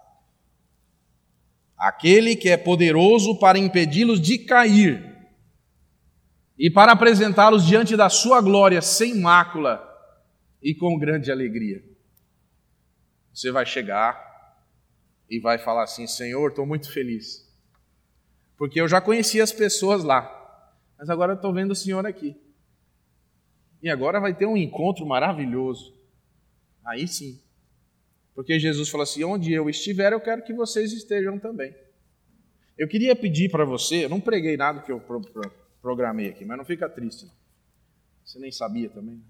aquele 1.76 2.34
que 2.34 2.48
é 2.48 2.56
poderoso 2.56 3.38
para 3.38 3.58
impedi-los 3.58 4.20
de 4.20 4.38
cair 4.38 5.12
e 6.58 6.70
para 6.70 6.92
apresentá-los 6.92 7.66
diante 7.66 7.96
da 7.96 8.08
sua 8.08 8.40
glória 8.40 8.80
sem 8.80 9.20
mácula 9.20 9.82
e 10.64 10.74
com 10.74 10.98
grande 10.98 11.30
alegria. 11.30 11.84
Você 13.32 13.52
vai 13.52 13.66
chegar 13.66 14.58
e 15.28 15.38
vai 15.38 15.58
falar 15.58 15.84
assim: 15.84 16.06
Senhor, 16.06 16.48
estou 16.48 16.64
muito 16.64 16.90
feliz, 16.90 17.46
porque 18.56 18.80
eu 18.80 18.88
já 18.88 19.00
conheci 19.00 19.42
as 19.42 19.52
pessoas 19.52 20.02
lá, 20.02 20.24
mas 20.98 21.10
agora 21.10 21.34
estou 21.34 21.52
vendo 21.52 21.72
o 21.72 21.76
Senhor 21.76 22.06
aqui. 22.06 22.34
E 23.82 23.90
agora 23.90 24.18
vai 24.18 24.34
ter 24.34 24.46
um 24.46 24.56
encontro 24.56 25.04
maravilhoso. 25.04 25.94
Aí 26.86 27.06
sim. 27.06 27.38
Porque 28.34 28.58
Jesus 28.58 28.88
falou 28.88 29.02
assim: 29.02 29.22
onde 29.22 29.52
eu 29.52 29.68
estiver, 29.68 30.14
eu 30.14 30.20
quero 30.20 30.42
que 30.42 30.54
vocês 30.54 30.92
estejam 30.92 31.38
também. 31.38 31.76
Eu 32.78 32.88
queria 32.88 33.14
pedir 33.14 33.50
para 33.50 33.64
você, 33.64 34.06
eu 34.06 34.08
não 34.08 34.20
preguei 34.20 34.56
nada 34.56 34.80
que 34.80 34.90
eu 34.90 34.98
pro, 34.98 35.20
pro, 35.20 35.52
programei 35.80 36.30
aqui, 36.30 36.44
mas 36.44 36.56
não 36.56 36.64
fica 36.64 36.88
triste. 36.88 37.26
Não. 37.26 37.32
Você 38.24 38.38
nem 38.38 38.50
sabia 38.50 38.88
também. 38.88 39.22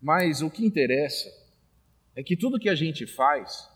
Mas 0.00 0.42
o 0.42 0.50
que 0.50 0.64
interessa 0.64 1.28
é 2.14 2.22
que 2.22 2.36
tudo 2.36 2.58
que 2.58 2.68
a 2.68 2.74
gente 2.74 3.06
faz 3.06 3.68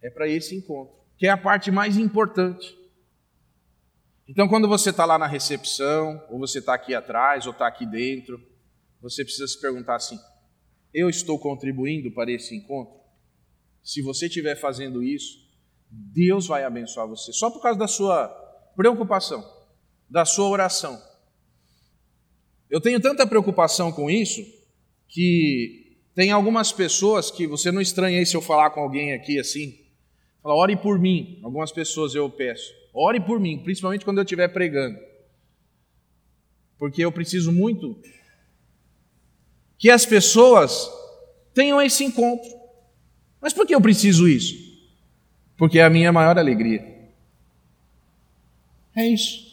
é 0.00 0.10
para 0.10 0.28
esse 0.28 0.54
encontro, 0.56 0.94
que 1.16 1.26
é 1.26 1.30
a 1.30 1.36
parte 1.36 1.70
mais 1.70 1.96
importante. 1.96 2.76
Então, 4.26 4.48
quando 4.48 4.68
você 4.68 4.90
está 4.90 5.04
lá 5.04 5.18
na 5.18 5.26
recepção, 5.26 6.22
ou 6.30 6.38
você 6.38 6.58
está 6.58 6.74
aqui 6.74 6.94
atrás, 6.94 7.46
ou 7.46 7.52
está 7.52 7.66
aqui 7.66 7.86
dentro, 7.86 8.40
você 9.00 9.24
precisa 9.24 9.46
se 9.46 9.60
perguntar 9.60 9.96
assim: 9.96 10.18
eu 10.92 11.08
estou 11.08 11.38
contribuindo 11.38 12.10
para 12.12 12.30
esse 12.30 12.54
encontro? 12.54 12.98
Se 13.82 14.02
você 14.02 14.26
estiver 14.26 14.54
fazendo 14.54 15.02
isso, 15.02 15.38
Deus 15.90 16.46
vai 16.46 16.64
abençoar 16.64 17.08
você, 17.08 17.32
só 17.32 17.50
por 17.50 17.62
causa 17.62 17.78
da 17.78 17.88
sua 17.88 18.28
preocupação, 18.76 19.42
da 20.08 20.24
sua 20.24 20.48
oração. 20.48 21.02
Eu 22.68 22.80
tenho 22.80 23.00
tanta 23.00 23.26
preocupação 23.26 23.90
com 23.90 24.10
isso 24.10 24.42
que 25.08 25.96
tem 26.14 26.30
algumas 26.30 26.70
pessoas 26.70 27.30
que 27.30 27.46
você 27.46 27.72
não 27.72 27.80
estranha 27.80 28.18
aí 28.18 28.26
se 28.26 28.36
eu 28.36 28.42
falar 28.42 28.70
com 28.70 28.80
alguém 28.80 29.12
aqui 29.12 29.38
assim, 29.38 29.78
fala, 30.42 30.54
ore 30.54 30.76
por 30.76 30.98
mim. 30.98 31.40
Algumas 31.42 31.72
pessoas 31.72 32.14
eu 32.14 32.28
peço, 32.28 32.72
ore 32.92 33.20
por 33.20 33.40
mim, 33.40 33.58
principalmente 33.58 34.04
quando 34.04 34.18
eu 34.18 34.24
estiver 34.24 34.48
pregando, 34.48 34.98
porque 36.78 37.04
eu 37.04 37.10
preciso 37.10 37.50
muito 37.50 37.98
que 39.78 39.90
as 39.90 40.04
pessoas 40.04 40.90
tenham 41.54 41.80
esse 41.80 42.04
encontro. 42.04 42.50
Mas 43.40 43.52
por 43.52 43.66
que 43.66 43.74
eu 43.74 43.80
preciso 43.80 44.28
isso? 44.28 44.56
Porque 45.56 45.78
é 45.78 45.84
a 45.84 45.90
minha 45.90 46.12
maior 46.12 46.36
alegria. 46.36 46.84
É 48.94 49.06
isso. 49.06 49.46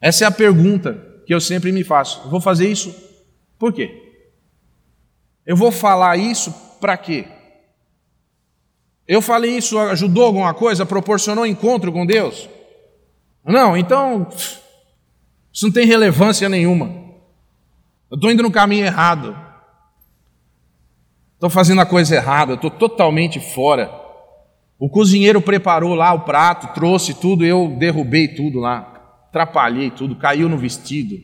Essa 0.00 0.24
é 0.24 0.26
a 0.26 0.30
pergunta 0.30 1.22
que 1.26 1.32
eu 1.32 1.40
sempre 1.40 1.72
me 1.72 1.82
faço. 1.82 2.20
Eu 2.24 2.30
vou 2.30 2.40
fazer 2.40 2.70
isso 2.70 2.94
por 3.58 3.72
quê? 3.72 4.05
Eu 5.46 5.56
vou 5.56 5.70
falar 5.70 6.16
isso 6.16 6.52
para 6.80 6.96
quê? 6.96 7.26
Eu 9.06 9.22
falei 9.22 9.56
isso, 9.56 9.78
ajudou 9.78 10.24
alguma 10.24 10.52
coisa? 10.52 10.84
Proporcionou 10.84 11.46
encontro 11.46 11.92
com 11.92 12.04
Deus? 12.04 12.48
Não, 13.44 13.76
então 13.76 14.26
isso 15.52 15.66
não 15.66 15.72
tem 15.72 15.86
relevância 15.86 16.48
nenhuma. 16.48 16.86
Eu 18.10 18.16
estou 18.16 18.30
indo 18.30 18.42
no 18.42 18.50
caminho 18.50 18.84
errado 18.84 19.46
estou 21.36 21.50
fazendo 21.50 21.80
a 21.80 21.86
coisa 21.86 22.16
errada, 22.16 22.54
estou 22.54 22.70
totalmente 22.70 23.38
fora. 23.38 23.90
O 24.78 24.88
cozinheiro 24.90 25.40
preparou 25.40 25.94
lá 25.94 26.12
o 26.12 26.20
prato, 26.20 26.74
trouxe 26.74 27.14
tudo, 27.14 27.44
eu 27.44 27.76
derrubei 27.78 28.28
tudo 28.28 28.58
lá, 28.58 29.20
atrapalhei 29.28 29.90
tudo, 29.90 30.16
caiu 30.16 30.48
no 30.48 30.58
vestido 30.58 31.16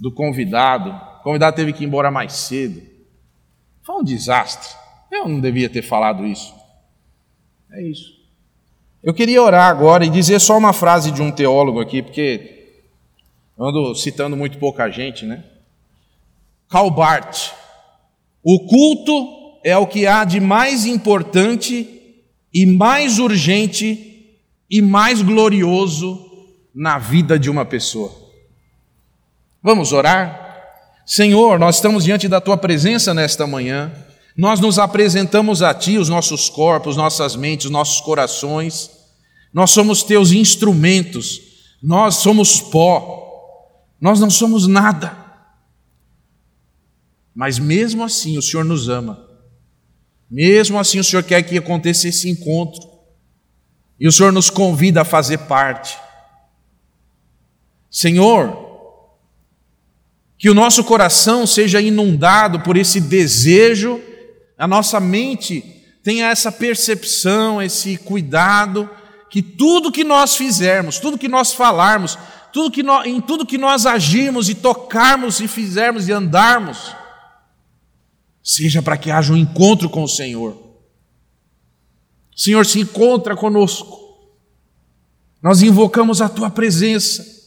do 0.00 0.12
convidado. 0.12 0.90
O 1.20 1.22
convidado 1.22 1.56
teve 1.56 1.72
que 1.72 1.84
ir 1.84 1.86
embora 1.86 2.10
mais 2.10 2.32
cedo. 2.32 2.82
Foi 3.82 3.96
um 3.96 4.04
desastre. 4.04 4.74
Eu 5.10 5.28
não 5.28 5.40
devia 5.40 5.68
ter 5.68 5.82
falado 5.82 6.26
isso. 6.26 6.54
É 7.70 7.82
isso. 7.82 8.22
Eu 9.02 9.12
queria 9.12 9.42
orar 9.42 9.68
agora 9.68 10.04
e 10.04 10.10
dizer 10.10 10.38
só 10.40 10.56
uma 10.56 10.72
frase 10.72 11.10
de 11.10 11.20
um 11.20 11.32
teólogo 11.32 11.80
aqui, 11.80 12.02
porque 12.02 12.80
ando 13.58 13.94
citando 13.94 14.36
muito 14.36 14.58
pouca 14.58 14.88
gente, 14.88 15.26
né? 15.26 15.44
Karl 16.68 16.90
Barth, 16.90 17.52
o 18.42 18.60
culto 18.60 19.58
é 19.64 19.76
o 19.76 19.86
que 19.86 20.06
há 20.06 20.24
de 20.24 20.40
mais 20.40 20.86
importante 20.86 22.22
e 22.54 22.64
mais 22.64 23.18
urgente 23.18 24.36
e 24.70 24.80
mais 24.80 25.20
glorioso 25.20 26.30
na 26.74 26.98
vida 26.98 27.38
de 27.38 27.50
uma 27.50 27.64
pessoa. 27.64 28.12
Vamos 29.62 29.92
orar? 29.92 30.41
Senhor, 31.04 31.58
nós 31.58 31.76
estamos 31.76 32.04
diante 32.04 32.28
da 32.28 32.40
tua 32.40 32.56
presença 32.56 33.12
nesta 33.12 33.46
manhã. 33.46 33.92
Nós 34.36 34.60
nos 34.60 34.78
apresentamos 34.78 35.62
a 35.62 35.74
ti, 35.74 35.98
os 35.98 36.08
nossos 36.08 36.48
corpos, 36.48 36.96
nossas 36.96 37.36
mentes, 37.36 37.70
nossos 37.70 38.00
corações. 38.00 38.90
Nós 39.52 39.70
somos 39.70 40.02
teus 40.02 40.32
instrumentos. 40.32 41.40
Nós 41.82 42.16
somos 42.16 42.60
pó. 42.60 43.22
Nós 44.00 44.20
não 44.20 44.30
somos 44.30 44.66
nada. 44.66 45.16
Mas 47.34 47.58
mesmo 47.58 48.04
assim 48.04 48.38
o 48.38 48.42
Senhor 48.42 48.64
nos 48.64 48.88
ama. 48.88 49.28
Mesmo 50.30 50.78
assim 50.78 50.98
o 50.98 51.04
Senhor 51.04 51.22
quer 51.22 51.42
que 51.42 51.58
aconteça 51.58 52.08
esse 52.08 52.28
encontro. 52.28 52.80
E 53.98 54.08
o 54.08 54.12
Senhor 54.12 54.32
nos 54.32 54.48
convida 54.48 55.02
a 55.02 55.04
fazer 55.04 55.38
parte. 55.38 55.98
Senhor, 57.90 58.61
que 60.42 60.50
o 60.50 60.54
nosso 60.54 60.82
coração 60.82 61.46
seja 61.46 61.80
inundado 61.80 62.58
por 62.62 62.76
esse 62.76 63.00
desejo, 63.00 64.00
a 64.58 64.66
nossa 64.66 64.98
mente 64.98 65.60
tenha 66.02 66.30
essa 66.30 66.50
percepção, 66.50 67.62
esse 67.62 67.96
cuidado, 67.96 68.90
que 69.30 69.40
tudo 69.40 69.92
que 69.92 70.02
nós 70.02 70.34
fizermos, 70.34 70.98
tudo 70.98 71.16
que 71.16 71.28
nós 71.28 71.52
falarmos, 71.52 72.18
tudo 72.52 72.72
que 72.72 72.82
nós, 72.82 73.06
em 73.06 73.20
tudo 73.20 73.46
que 73.46 73.56
nós 73.56 73.86
agirmos 73.86 74.48
e 74.48 74.56
tocarmos 74.56 75.38
e 75.38 75.46
fizermos 75.46 76.08
e 76.08 76.12
andarmos, 76.12 76.92
seja 78.42 78.82
para 78.82 78.96
que 78.96 79.12
haja 79.12 79.32
um 79.32 79.36
encontro 79.36 79.88
com 79.88 80.02
o 80.02 80.08
Senhor. 80.08 80.60
Senhor, 82.34 82.66
se 82.66 82.80
encontra 82.80 83.36
conosco. 83.36 83.96
Nós 85.40 85.62
invocamos 85.62 86.20
a 86.20 86.28
tua 86.28 86.50
presença. 86.50 87.41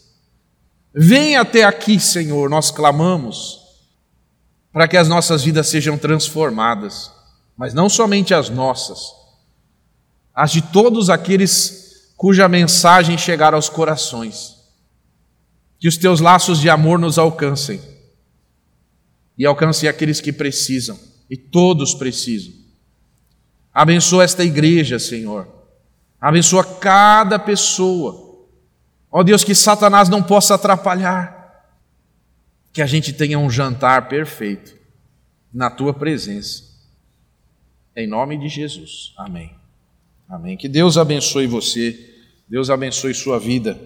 Vem 0.97 1.35
até 1.35 1.65
aqui, 1.65 1.99
Senhor, 1.99 2.49
nós 2.49 2.71
clamamos 2.71 3.59
para 4.71 4.87
que 4.87 4.95
as 4.95 5.09
nossas 5.09 5.43
vidas 5.43 5.67
sejam 5.67 5.97
transformadas, 5.97 7.11
mas 7.57 7.73
não 7.73 7.89
somente 7.89 8.33
as 8.33 8.49
nossas, 8.49 8.99
as 10.33 10.51
de 10.51 10.61
todos 10.61 11.09
aqueles 11.09 12.13
cuja 12.15 12.47
mensagem 12.47 13.17
chegar 13.17 13.53
aos 13.53 13.67
corações. 13.67 14.55
Que 15.77 15.87
os 15.89 15.97
teus 15.97 16.21
laços 16.21 16.61
de 16.61 16.69
amor 16.69 16.97
nos 16.97 17.17
alcancem 17.17 17.81
e 19.37 19.45
alcancem 19.45 19.89
aqueles 19.89 20.21
que 20.21 20.31
precisam, 20.31 20.97
e 21.29 21.35
todos 21.35 21.93
precisam. 21.93 22.53
Abençoa 23.73 24.23
esta 24.23 24.45
igreja, 24.45 24.97
Senhor. 24.97 25.45
Abençoa 26.21 26.63
cada 26.63 27.37
pessoa. 27.37 28.24
Ó 29.17 29.23
Deus, 29.23 29.45
que 29.45 29.55
Satanás 29.55 30.09
não 30.09 30.21
possa 30.21 30.55
atrapalhar. 30.55 31.73
Que 32.73 32.81
a 32.81 32.85
gente 32.85 33.13
tenha 33.13 33.39
um 33.39 33.49
jantar 33.49 34.09
perfeito 34.09 34.75
na 35.53 35.69
tua 35.69 35.93
presença. 35.93 36.63
Em 37.95 38.07
nome 38.07 38.37
de 38.37 38.49
Jesus. 38.49 39.13
Amém. 39.15 39.55
Amém. 40.27 40.57
Que 40.57 40.67
Deus 40.67 40.97
abençoe 40.97 41.47
você. 41.47 41.97
Deus 42.45 42.69
abençoe 42.69 43.13
sua 43.13 43.39
vida. 43.39 43.79